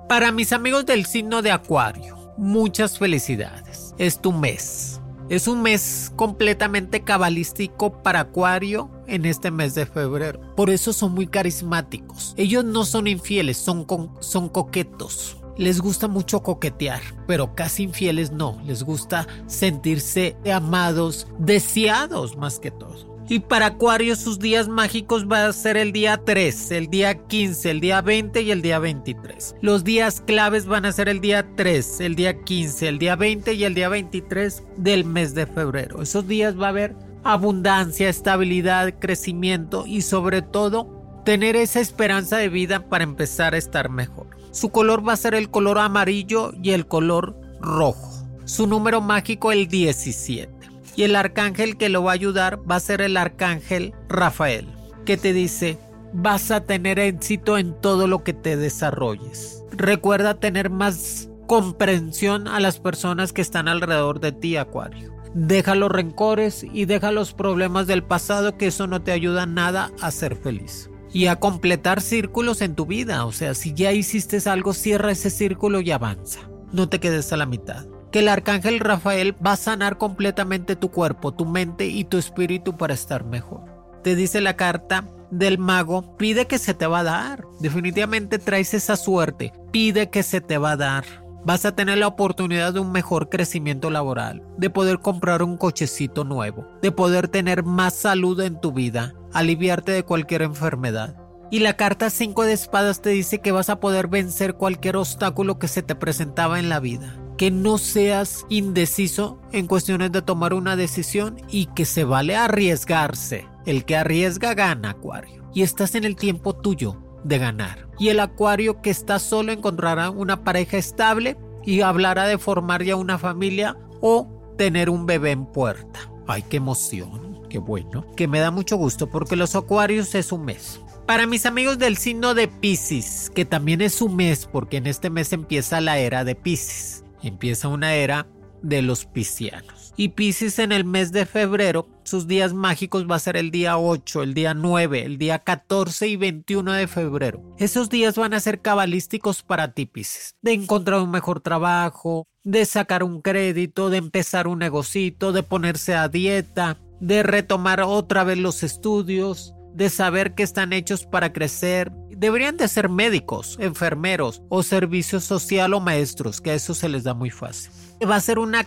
Para 0.08 0.32
mis 0.32 0.52
amigos 0.52 0.86
del 0.86 1.06
signo 1.06 1.42
de 1.42 1.50
Acuario, 1.50 2.16
muchas 2.36 2.98
felicidades. 2.98 3.94
Es 3.98 4.20
tu 4.20 4.32
mes. 4.32 5.00
Es 5.28 5.48
un 5.48 5.60
mes 5.60 6.12
completamente 6.14 7.02
cabalístico 7.02 8.00
para 8.00 8.20
Acuario 8.20 8.88
en 9.08 9.24
este 9.24 9.50
mes 9.50 9.74
de 9.74 9.84
febrero. 9.84 10.40
Por 10.54 10.70
eso 10.70 10.92
son 10.92 11.14
muy 11.14 11.26
carismáticos. 11.26 12.32
Ellos 12.36 12.64
no 12.64 12.84
son 12.84 13.08
infieles, 13.08 13.56
son, 13.56 13.86
son 14.20 14.48
coquetos. 14.48 15.36
Les 15.58 15.80
gusta 15.80 16.06
mucho 16.06 16.44
coquetear, 16.44 17.02
pero 17.26 17.56
casi 17.56 17.82
infieles 17.82 18.30
no. 18.30 18.60
Les 18.66 18.84
gusta 18.84 19.26
sentirse 19.48 20.36
amados, 20.54 21.26
deseados 21.38 22.36
más 22.36 22.60
que 22.60 22.70
todo. 22.70 23.15
Y 23.28 23.40
para 23.40 23.66
Acuario 23.66 24.14
sus 24.14 24.38
días 24.38 24.68
mágicos 24.68 25.26
va 25.26 25.46
a 25.46 25.52
ser 25.52 25.76
el 25.76 25.92
día 25.92 26.20
3, 26.24 26.70
el 26.70 26.86
día 26.88 27.14
15, 27.26 27.70
el 27.72 27.80
día 27.80 28.00
20 28.00 28.42
y 28.42 28.50
el 28.52 28.62
día 28.62 28.78
23. 28.78 29.56
Los 29.60 29.82
días 29.82 30.22
claves 30.24 30.66
van 30.66 30.86
a 30.86 30.92
ser 30.92 31.08
el 31.08 31.20
día 31.20 31.44
3, 31.56 32.00
el 32.02 32.14
día 32.14 32.40
15, 32.44 32.86
el 32.86 32.98
día 33.00 33.16
20 33.16 33.54
y 33.54 33.64
el 33.64 33.74
día 33.74 33.88
23 33.88 34.62
del 34.76 35.04
mes 35.04 35.34
de 35.34 35.46
febrero. 35.46 36.02
Esos 36.02 36.28
días 36.28 36.56
va 36.56 36.66
a 36.66 36.70
haber 36.70 36.94
abundancia, 37.24 38.08
estabilidad, 38.08 38.94
crecimiento 39.00 39.84
y 39.86 40.02
sobre 40.02 40.42
todo 40.42 41.22
tener 41.24 41.56
esa 41.56 41.80
esperanza 41.80 42.36
de 42.36 42.48
vida 42.48 42.88
para 42.88 43.02
empezar 43.02 43.54
a 43.54 43.58
estar 43.58 43.90
mejor. 43.90 44.28
Su 44.52 44.70
color 44.70 45.06
va 45.06 45.14
a 45.14 45.16
ser 45.16 45.34
el 45.34 45.50
color 45.50 45.80
amarillo 45.80 46.52
y 46.62 46.70
el 46.70 46.86
color 46.86 47.36
rojo. 47.60 48.12
Su 48.44 48.68
número 48.68 49.00
mágico 49.00 49.50
el 49.50 49.66
17 49.66 50.55
y 50.96 51.02
el 51.02 51.14
arcángel 51.14 51.76
que 51.76 51.90
lo 51.90 52.02
va 52.02 52.12
a 52.12 52.14
ayudar 52.14 52.58
va 52.68 52.76
a 52.76 52.80
ser 52.80 53.02
el 53.02 53.16
arcángel 53.16 53.94
Rafael, 54.08 54.66
que 55.04 55.16
te 55.16 55.32
dice, 55.32 55.78
vas 56.12 56.50
a 56.50 56.62
tener 56.62 56.98
éxito 56.98 57.58
en 57.58 57.78
todo 57.80 58.08
lo 58.08 58.24
que 58.24 58.32
te 58.32 58.56
desarrolles. 58.56 59.62
Recuerda 59.72 60.40
tener 60.40 60.70
más 60.70 61.28
comprensión 61.46 62.48
a 62.48 62.60
las 62.60 62.80
personas 62.80 63.32
que 63.32 63.42
están 63.42 63.68
alrededor 63.68 64.20
de 64.20 64.32
ti, 64.32 64.56
Acuario. 64.56 65.14
Deja 65.34 65.74
los 65.74 65.90
rencores 65.90 66.64
y 66.72 66.86
deja 66.86 67.12
los 67.12 67.34
problemas 67.34 67.86
del 67.86 68.02
pasado 68.02 68.56
que 68.56 68.68
eso 68.68 68.86
no 68.86 69.02
te 69.02 69.12
ayuda 69.12 69.44
nada 69.44 69.92
a 70.00 70.10
ser 70.10 70.34
feliz. 70.34 70.90
Y 71.12 71.26
a 71.26 71.36
completar 71.36 72.00
círculos 72.00 72.62
en 72.62 72.74
tu 72.74 72.86
vida. 72.86 73.26
O 73.26 73.32
sea, 73.32 73.54
si 73.54 73.74
ya 73.74 73.92
hiciste 73.92 74.38
algo, 74.48 74.72
cierra 74.72 75.12
ese 75.12 75.30
círculo 75.30 75.80
y 75.80 75.90
avanza. 75.90 76.40
No 76.72 76.88
te 76.88 77.00
quedes 77.00 77.32
a 77.32 77.36
la 77.36 77.46
mitad 77.46 77.86
que 78.10 78.20
el 78.20 78.28
arcángel 78.28 78.80
Rafael 78.80 79.34
va 79.44 79.52
a 79.52 79.56
sanar 79.56 79.98
completamente 79.98 80.76
tu 80.76 80.90
cuerpo, 80.90 81.32
tu 81.32 81.44
mente 81.44 81.86
y 81.86 82.04
tu 82.04 82.18
espíritu 82.18 82.76
para 82.76 82.94
estar 82.94 83.24
mejor. 83.24 83.64
Te 84.02 84.14
dice 84.14 84.40
la 84.40 84.56
carta 84.56 85.04
del 85.30 85.58
mago, 85.58 86.16
pide 86.16 86.46
que 86.46 86.58
se 86.58 86.74
te 86.74 86.86
va 86.86 87.00
a 87.00 87.04
dar. 87.04 87.44
Definitivamente 87.60 88.38
traes 88.38 88.74
esa 88.74 88.96
suerte, 88.96 89.52
pide 89.72 90.10
que 90.10 90.22
se 90.22 90.40
te 90.40 90.58
va 90.58 90.72
a 90.72 90.76
dar. 90.76 91.04
Vas 91.44 91.64
a 91.64 91.76
tener 91.76 91.98
la 91.98 92.08
oportunidad 92.08 92.72
de 92.72 92.80
un 92.80 92.90
mejor 92.90 93.28
crecimiento 93.28 93.88
laboral, 93.90 94.42
de 94.58 94.68
poder 94.68 94.98
comprar 94.98 95.42
un 95.42 95.56
cochecito 95.56 96.24
nuevo, 96.24 96.66
de 96.82 96.90
poder 96.90 97.28
tener 97.28 97.62
más 97.62 97.94
salud 97.94 98.40
en 98.40 98.60
tu 98.60 98.72
vida, 98.72 99.14
aliviarte 99.32 99.92
de 99.92 100.04
cualquier 100.04 100.42
enfermedad. 100.42 101.16
Y 101.52 101.60
la 101.60 101.74
carta 101.74 102.10
5 102.10 102.42
de 102.42 102.52
espadas 102.52 103.00
te 103.00 103.10
dice 103.10 103.40
que 103.40 103.52
vas 103.52 103.70
a 103.70 103.78
poder 103.78 104.08
vencer 104.08 104.54
cualquier 104.54 104.96
obstáculo 104.96 105.60
que 105.60 105.68
se 105.68 105.82
te 105.82 105.94
presentaba 105.94 106.58
en 106.58 106.68
la 106.68 106.80
vida 106.80 107.16
que 107.36 107.50
no 107.50 107.78
seas 107.78 108.46
indeciso 108.48 109.38
en 109.52 109.66
cuestiones 109.66 110.12
de 110.12 110.22
tomar 110.22 110.54
una 110.54 110.76
decisión 110.76 111.36
y 111.50 111.66
que 111.66 111.84
se 111.84 112.04
vale 112.04 112.36
arriesgarse. 112.36 113.46
El 113.66 113.84
que 113.84 113.96
arriesga 113.96 114.54
gana, 114.54 114.90
Acuario. 114.90 115.50
Y 115.52 115.62
estás 115.62 115.94
en 115.94 116.04
el 116.04 116.16
tiempo 116.16 116.54
tuyo 116.54 116.96
de 117.24 117.38
ganar. 117.38 117.88
Y 117.98 118.08
el 118.08 118.20
Acuario 118.20 118.80
que 118.80 118.90
está 118.90 119.18
solo 119.18 119.52
encontrará 119.52 120.10
una 120.10 120.44
pareja 120.44 120.78
estable 120.78 121.36
y 121.64 121.80
hablará 121.80 122.26
de 122.26 122.38
formar 122.38 122.82
ya 122.82 122.96
una 122.96 123.18
familia 123.18 123.76
o 124.00 124.28
tener 124.56 124.88
un 124.88 125.06
bebé 125.06 125.32
en 125.32 125.46
puerta. 125.46 126.10
Ay, 126.26 126.42
qué 126.48 126.58
emoción, 126.58 127.42
qué 127.50 127.58
bueno. 127.58 128.06
Que 128.16 128.28
me 128.28 128.40
da 128.40 128.50
mucho 128.50 128.76
gusto 128.76 129.10
porque 129.10 129.36
los 129.36 129.56
Acuarios 129.56 130.14
es 130.14 130.32
un 130.32 130.44
mes. 130.44 130.80
Para 131.06 131.26
mis 131.26 131.46
amigos 131.46 131.78
del 131.78 131.96
signo 131.96 132.34
de 132.34 132.48
Pisces, 132.48 133.30
que 133.34 133.44
también 133.44 133.80
es 133.80 134.02
un 134.02 134.16
mes 134.16 134.48
porque 134.50 134.78
en 134.78 134.86
este 134.86 135.08
mes 135.10 135.32
empieza 135.32 135.80
la 135.80 135.98
era 135.98 136.24
de 136.24 136.34
Pisces 136.34 137.05
empieza 137.22 137.68
una 137.68 137.94
era 137.94 138.26
de 138.62 138.82
los 138.82 139.04
piscianos. 139.04 139.92
Y 139.96 140.10
Piscis 140.10 140.58
en 140.58 140.72
el 140.72 140.84
mes 140.84 141.12
de 141.12 141.24
febrero, 141.24 141.88
sus 142.04 142.26
días 142.26 142.52
mágicos 142.52 143.06
va 143.10 143.16
a 143.16 143.20
ser 143.20 143.36
el 143.36 143.50
día 143.50 143.78
8, 143.78 144.22
el 144.22 144.34
día 144.34 144.52
9, 144.52 145.04
el 145.04 145.18
día 145.18 145.38
14 145.38 146.08
y 146.08 146.16
21 146.16 146.72
de 146.72 146.86
febrero. 146.86 147.42
Esos 147.58 147.88
días 147.88 148.16
van 148.16 148.34
a 148.34 148.40
ser 148.40 148.60
cabalísticos 148.60 149.42
para 149.42 149.72
ti, 149.72 149.86
Piscis. 149.86 150.34
De 150.42 150.52
encontrar 150.52 151.00
un 151.00 151.10
mejor 151.10 151.40
trabajo, 151.40 152.26
de 152.44 152.64
sacar 152.66 153.02
un 153.02 153.22
crédito, 153.22 153.88
de 153.88 153.98
empezar 153.98 154.48
un 154.48 154.58
negocito, 154.58 155.32
de 155.32 155.42
ponerse 155.42 155.94
a 155.94 156.08
dieta, 156.08 156.78
de 157.00 157.22
retomar 157.22 157.80
otra 157.80 158.24
vez 158.24 158.38
los 158.38 158.62
estudios, 158.62 159.54
de 159.74 159.90
saber 159.90 160.34
que 160.34 160.42
están 160.42 160.72
hechos 160.72 161.06
para 161.06 161.32
crecer. 161.32 161.90
Deberían 162.16 162.56
de 162.56 162.66
ser 162.66 162.88
médicos, 162.88 163.58
enfermeros 163.60 164.40
o 164.48 164.62
servicio 164.62 165.20
social 165.20 165.74
o 165.74 165.80
maestros, 165.80 166.40
que 166.40 166.50
a 166.50 166.54
eso 166.54 166.72
se 166.72 166.88
les 166.88 167.04
da 167.04 167.12
muy 167.12 167.28
fácil. 167.28 167.70
Va 168.08 168.16
a 168.16 168.20
ser 168.20 168.38
una, 168.38 168.66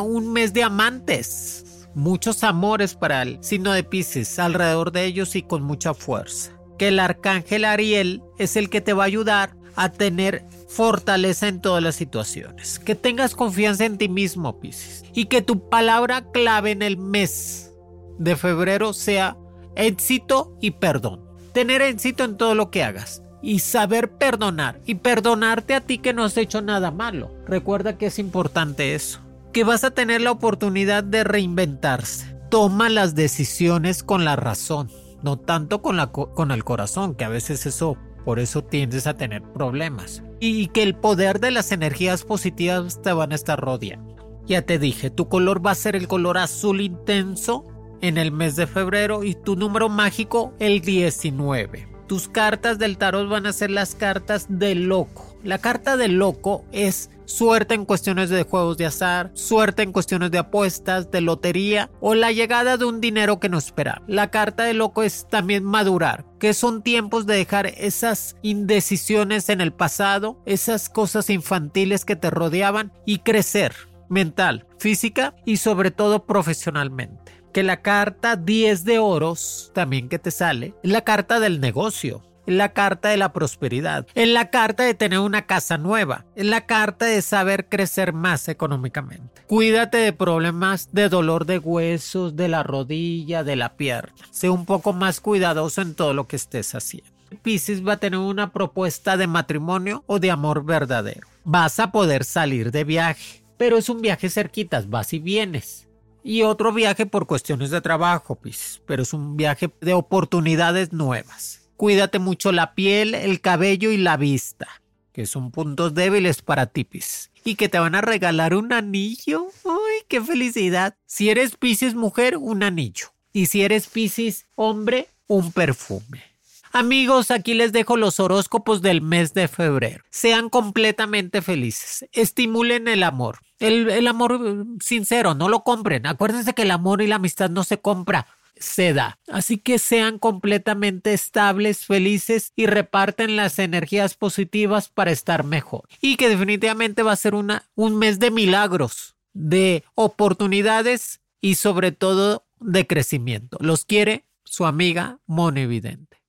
un 0.00 0.32
mes 0.32 0.54
de 0.54 0.62
amantes. 0.62 1.86
Muchos 1.94 2.42
amores 2.42 2.94
para 2.94 3.20
el 3.20 3.42
signo 3.44 3.72
de 3.72 3.84
Pisces 3.84 4.38
alrededor 4.38 4.92
de 4.92 5.04
ellos 5.04 5.36
y 5.36 5.42
con 5.42 5.62
mucha 5.62 5.92
fuerza. 5.92 6.52
Que 6.78 6.88
el 6.88 7.00
arcángel 7.00 7.66
Ariel 7.66 8.22
es 8.38 8.56
el 8.56 8.70
que 8.70 8.80
te 8.80 8.94
va 8.94 9.02
a 9.02 9.06
ayudar 9.06 9.54
a 9.76 9.90
tener 9.90 10.46
fortaleza 10.68 11.48
en 11.48 11.60
todas 11.60 11.82
las 11.82 11.96
situaciones. 11.96 12.78
Que 12.78 12.94
tengas 12.94 13.34
confianza 13.34 13.84
en 13.84 13.98
ti 13.98 14.08
mismo, 14.08 14.58
Pisces. 14.58 15.04
Y 15.12 15.26
que 15.26 15.42
tu 15.42 15.68
palabra 15.68 16.22
clave 16.32 16.70
en 16.70 16.80
el 16.80 16.96
mes 16.96 17.74
de 18.18 18.36
febrero 18.36 18.94
sea 18.94 19.36
éxito 19.76 20.56
y 20.62 20.70
perdón. 20.72 21.29
Tener 21.52 21.82
éxito 21.82 22.24
en 22.24 22.36
todo 22.36 22.54
lo 22.54 22.70
que 22.70 22.84
hagas 22.84 23.22
y 23.42 23.60
saber 23.60 24.10
perdonar 24.12 24.80
y 24.84 24.96
perdonarte 24.96 25.74
a 25.74 25.80
ti 25.80 25.98
que 25.98 26.12
no 26.12 26.24
has 26.24 26.36
hecho 26.36 26.62
nada 26.62 26.90
malo. 26.90 27.30
Recuerda 27.46 27.98
que 27.98 28.06
es 28.06 28.18
importante 28.18 28.94
eso. 28.94 29.20
Que 29.52 29.64
vas 29.64 29.82
a 29.82 29.90
tener 29.90 30.20
la 30.20 30.30
oportunidad 30.30 31.02
de 31.02 31.24
reinventarse. 31.24 32.36
Toma 32.50 32.88
las 32.88 33.14
decisiones 33.14 34.02
con 34.02 34.24
la 34.24 34.36
razón, 34.36 34.90
no 35.22 35.38
tanto 35.38 35.82
con, 35.82 35.96
la, 35.96 36.08
con 36.08 36.50
el 36.50 36.64
corazón, 36.64 37.14
que 37.14 37.24
a 37.24 37.28
veces 37.28 37.66
eso, 37.66 37.96
por 38.24 38.38
eso 38.38 38.62
tiendes 38.62 39.06
a 39.06 39.14
tener 39.14 39.42
problemas. 39.42 40.22
Y 40.38 40.68
que 40.68 40.82
el 40.82 40.94
poder 40.94 41.40
de 41.40 41.50
las 41.50 41.72
energías 41.72 42.24
positivas 42.24 43.02
te 43.02 43.12
van 43.12 43.32
a 43.32 43.34
estar 43.34 43.60
rodeando. 43.60 44.16
Ya 44.46 44.62
te 44.62 44.78
dije, 44.78 45.10
tu 45.10 45.28
color 45.28 45.64
va 45.64 45.72
a 45.72 45.76
ser 45.76 45.96
el 45.96 46.08
color 46.08 46.38
azul 46.38 46.80
intenso 46.80 47.66
en 48.00 48.18
el 48.18 48.32
mes 48.32 48.56
de 48.56 48.66
febrero 48.66 49.24
y 49.24 49.34
tu 49.34 49.56
número 49.56 49.88
mágico 49.88 50.52
el 50.58 50.80
19. 50.80 51.88
Tus 52.06 52.28
cartas 52.28 52.78
del 52.78 52.98
tarot 52.98 53.28
van 53.28 53.46
a 53.46 53.52
ser 53.52 53.70
las 53.70 53.94
cartas 53.94 54.46
del 54.48 54.88
loco. 54.88 55.36
La 55.44 55.58
carta 55.58 55.96
del 55.96 56.18
loco 56.18 56.64
es 56.72 57.10
suerte 57.24 57.74
en 57.74 57.84
cuestiones 57.84 58.28
de 58.28 58.42
juegos 58.42 58.76
de 58.76 58.86
azar, 58.86 59.30
suerte 59.34 59.82
en 59.82 59.92
cuestiones 59.92 60.30
de 60.30 60.38
apuestas, 60.38 61.10
de 61.10 61.20
lotería 61.20 61.90
o 62.00 62.14
la 62.14 62.32
llegada 62.32 62.76
de 62.76 62.84
un 62.84 63.00
dinero 63.00 63.38
que 63.38 63.48
no 63.48 63.58
espera. 63.58 64.02
La 64.08 64.30
carta 64.30 64.64
del 64.64 64.78
loco 64.78 65.02
es 65.02 65.28
también 65.28 65.62
madurar, 65.62 66.24
que 66.38 66.52
son 66.52 66.82
tiempos 66.82 67.26
de 67.26 67.36
dejar 67.36 67.66
esas 67.66 68.36
indecisiones 68.42 69.48
en 69.48 69.60
el 69.60 69.72
pasado, 69.72 70.42
esas 70.44 70.88
cosas 70.88 71.30
infantiles 71.30 72.04
que 72.04 72.16
te 72.16 72.30
rodeaban 72.30 72.92
y 73.06 73.18
crecer 73.18 73.74
mental, 74.08 74.66
física 74.78 75.36
y 75.46 75.58
sobre 75.58 75.92
todo 75.92 76.26
profesionalmente. 76.26 77.39
Que 77.52 77.62
la 77.62 77.82
carta 77.82 78.36
10 78.36 78.84
de 78.84 78.98
oros, 78.98 79.70
también 79.74 80.08
que 80.08 80.18
te 80.18 80.30
sale, 80.30 80.74
es 80.82 80.90
la 80.90 81.02
carta 81.02 81.40
del 81.40 81.60
negocio. 81.60 82.22
Es 82.46 82.54
la 82.54 82.72
carta 82.72 83.10
de 83.10 83.18
la 83.18 83.32
prosperidad, 83.32 84.06
es 84.14 84.26
la 84.26 84.50
carta 84.50 84.82
de 84.82 84.94
tener 84.94 85.18
una 85.18 85.46
casa 85.46 85.76
nueva, 85.76 86.24
es 86.34 86.46
la 86.46 86.64
carta 86.66 87.04
de 87.04 87.20
saber 87.20 87.68
crecer 87.68 88.12
más 88.14 88.48
económicamente. 88.48 89.42
Cuídate 89.46 89.98
de 89.98 90.12
problemas 90.14 90.88
de 90.90 91.10
dolor 91.10 91.44
de 91.44 91.58
huesos, 91.58 92.36
de 92.36 92.48
la 92.48 92.62
rodilla, 92.62 93.44
de 93.44 93.56
la 93.56 93.76
pierna. 93.76 94.14
Sé 94.30 94.48
un 94.48 94.64
poco 94.64 94.94
más 94.94 95.20
cuidadoso 95.20 95.82
en 95.82 95.94
todo 95.94 96.14
lo 96.14 96.26
que 96.26 96.36
estés 96.36 96.74
haciendo. 96.74 97.10
Pisces 97.42 97.86
va 97.86 97.92
a 97.94 97.98
tener 97.98 98.18
una 98.18 98.52
propuesta 98.52 99.16
de 99.16 99.26
matrimonio 99.26 100.02
o 100.06 100.18
de 100.18 100.30
amor 100.30 100.64
verdadero. 100.64 101.28
Vas 101.44 101.78
a 101.78 101.92
poder 101.92 102.24
salir 102.24 102.72
de 102.72 102.84
viaje, 102.84 103.42
pero 103.56 103.76
es 103.76 103.88
un 103.88 104.00
viaje 104.00 104.28
cerquitas, 104.30 104.88
vas 104.88 105.12
y 105.12 105.18
vienes. 105.18 105.89
Y 106.22 106.42
otro 106.42 106.72
viaje 106.72 107.06
por 107.06 107.26
cuestiones 107.26 107.70
de 107.70 107.80
trabajo, 107.80 108.36
Pisces, 108.36 108.82
pero 108.86 109.02
es 109.02 109.12
un 109.12 109.36
viaje 109.36 109.70
de 109.80 109.94
oportunidades 109.94 110.92
nuevas. 110.92 111.68
Cuídate 111.76 112.18
mucho 112.18 112.52
la 112.52 112.74
piel, 112.74 113.14
el 113.14 113.40
cabello 113.40 113.90
y 113.90 113.96
la 113.96 114.18
vista, 114.18 114.68
que 115.12 115.24
son 115.24 115.50
puntos 115.50 115.94
débiles 115.94 116.42
para 116.42 116.66
ti, 116.66 116.84
Pisces. 116.84 117.30
Y 117.42 117.54
que 117.54 117.70
te 117.70 117.78
van 117.78 117.94
a 117.94 118.02
regalar 118.02 118.54
un 118.54 118.72
anillo. 118.72 119.46
¡Uy, 119.64 120.04
qué 120.08 120.20
felicidad! 120.20 120.94
Si 121.06 121.30
eres 121.30 121.56
Pisces 121.56 121.94
mujer, 121.94 122.36
un 122.36 122.62
anillo. 122.62 123.06
Y 123.32 123.46
si 123.46 123.62
eres 123.62 123.86
Pisces 123.86 124.46
hombre, 124.56 125.08
un 125.26 125.52
perfume. 125.52 126.29
Amigos, 126.72 127.32
aquí 127.32 127.54
les 127.54 127.72
dejo 127.72 127.96
los 127.96 128.20
horóscopos 128.20 128.80
del 128.80 129.02
mes 129.02 129.34
de 129.34 129.48
febrero. 129.48 130.04
Sean 130.10 130.48
completamente 130.48 131.42
felices. 131.42 132.08
Estimulen 132.12 132.86
el 132.86 133.02
amor. 133.02 133.40
El, 133.58 134.06
amor 134.06 134.40
eh, 134.44 134.64
sincero, 134.80 135.34
no 135.34 135.48
lo 135.48 135.64
compren. 135.64 136.06
Acuérdense 136.06 136.54
que 136.54 136.62
el 136.62 136.70
amor 136.70 137.02
y 137.02 137.08
la 137.08 137.16
amistad 137.16 137.50
no 137.50 137.64
se 137.64 137.80
compra, 137.80 138.26
se 138.56 138.94
da. 138.94 139.18
Así 139.28 139.58
que 139.58 139.80
sean 139.80 140.18
completamente 140.18 141.12
estables, 141.12 141.86
felices 141.86 142.52
y 142.54 142.66
reparten 142.66 143.34
las 143.34 143.58
energías 143.58 144.14
positivas 144.14 144.88
para 144.88 145.10
estar 145.10 145.44
mejor. 145.44 145.82
Y 146.00 146.16
que 146.16 146.28
definitivamente 146.28 147.02
va 147.02 147.12
a 147.12 147.16
ser 147.16 147.34
un 147.34 147.98
mes 147.98 148.20
de 148.20 148.30
milagros, 148.30 149.16
de 149.32 149.82
oportunidades 149.94 151.20
y 151.40 151.56
sobre 151.56 151.90
todo 151.90 152.46
de 152.60 152.86
crecimiento. 152.86 153.58
Los 153.60 153.84
quiere 153.84 154.24
su 154.44 154.66
amiga 154.66 155.18
Evidente. 155.56 156.19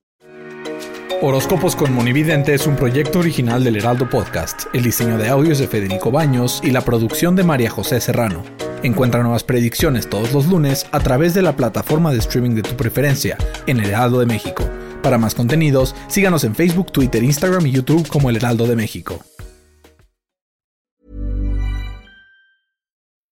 Horóscopos 1.24 1.76
con 1.76 1.94
Monividente 1.94 2.52
es 2.56 2.66
un 2.66 2.76
proyecto 2.76 3.20
original 3.20 3.64
del 3.64 3.76
Heraldo 3.76 4.10
Podcast. 4.10 4.64
El 4.74 4.82
diseño 4.82 5.20
de 5.20 5.30
audios 5.30 5.60
de 5.60 5.68
Federico 5.68 6.10
Baños 6.10 6.60
y 6.64 6.72
la 6.72 6.82
producción 6.82 7.36
de 7.36 7.44
María 7.44 7.70
José 7.70 8.02
Serrano. 8.02 8.44
Encuentra 8.82 9.22
nuevas 9.22 9.44
predicciones 9.44 10.10
todos 10.10 10.34
los 10.34 10.48
lunes 10.48 10.88
a 10.92 11.00
través 11.00 11.36
de 11.36 11.44
la 11.44 11.56
plataforma 11.56 12.12
de 12.12 12.18
streaming 12.18 12.56
de 12.56 12.64
tu 12.64 12.76
preferencia 12.76 13.38
en 13.68 13.80
El 13.80 13.92
Heraldo 13.92 14.20
de 14.20 14.26
México. 14.26 14.68
Para 15.04 15.20
más 15.20 15.36
contenidos, 15.36 15.96
síganos 16.08 16.44
en 16.44 16.56
Facebook, 16.56 16.92
Twitter, 16.92 17.24
Instagram 17.24 17.68
y 17.68 17.72
YouTube 17.72 18.08
como 18.08 18.32
El 18.32 18.38
Heraldo 18.38 18.66
de 18.66 18.76
México. 18.76 19.20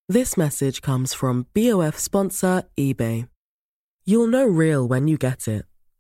This 0.08 0.38
message 0.38 0.84
comes 0.84 1.16
from 1.16 1.48
BOF 1.56 1.98
sponsor 1.98 2.66
eBay. 2.78 3.28
You'll 4.06 4.30
know 4.30 4.46
real 4.46 4.88
when 4.88 5.08
you 5.08 5.18
get 5.18 5.48
it. 5.48 5.69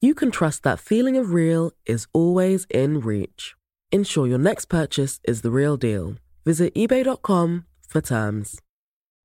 you 0.00 0.14
can 0.14 0.30
trust 0.30 0.62
that 0.62 0.80
feeling 0.80 1.16
of 1.16 1.32
real 1.32 1.72
is 1.86 2.06
always 2.12 2.66
in 2.70 3.00
reach. 3.00 3.54
Ensure 3.90 4.26
your 4.26 4.38
next 4.38 4.66
purchase 4.66 5.20
is 5.24 5.42
the 5.42 5.50
real 5.50 5.76
deal. 5.76 6.16
Visit 6.44 6.74
eBay.com 6.74 7.64
for 7.88 8.00
terms. 8.00 8.60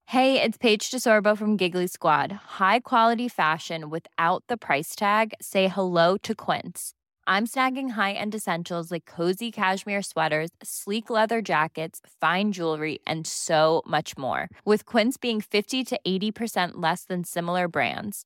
Hey, 0.06 0.42
it's 0.42 0.58
Paige 0.58 0.92
DeSorbo 0.92 1.38
from 1.38 1.56
Giggly 1.56 1.88
Squad. 1.88 2.32
High 2.60 2.82
quality 2.82 3.28
fashion 3.30 3.90
without 3.90 4.44
the 4.48 4.58
price 4.58 4.96
tag? 4.96 5.34
Say 5.42 5.68
hello 5.68 6.18
to 6.18 6.36
Quince. 6.36 6.94
I'm 7.28 7.48
snagging 7.48 7.92
high 7.92 8.12
end 8.14 8.36
essentials 8.36 8.92
like 8.92 9.06
cozy 9.06 9.52
cashmere 9.52 10.02
sweaters, 10.02 10.50
sleek 10.62 11.10
leather 11.10 11.42
jackets, 11.42 12.02
fine 12.20 12.52
jewelry, 12.52 13.00
and 13.08 13.26
so 13.26 13.84
much 13.88 14.18
more. 14.18 14.50
With 14.66 14.86
Quince 14.86 15.16
being 15.16 15.40
50 15.40 15.86
to 15.86 16.00
80% 16.06 16.72
less 16.76 17.06
than 17.06 17.24
similar 17.24 17.70
brands 17.70 18.26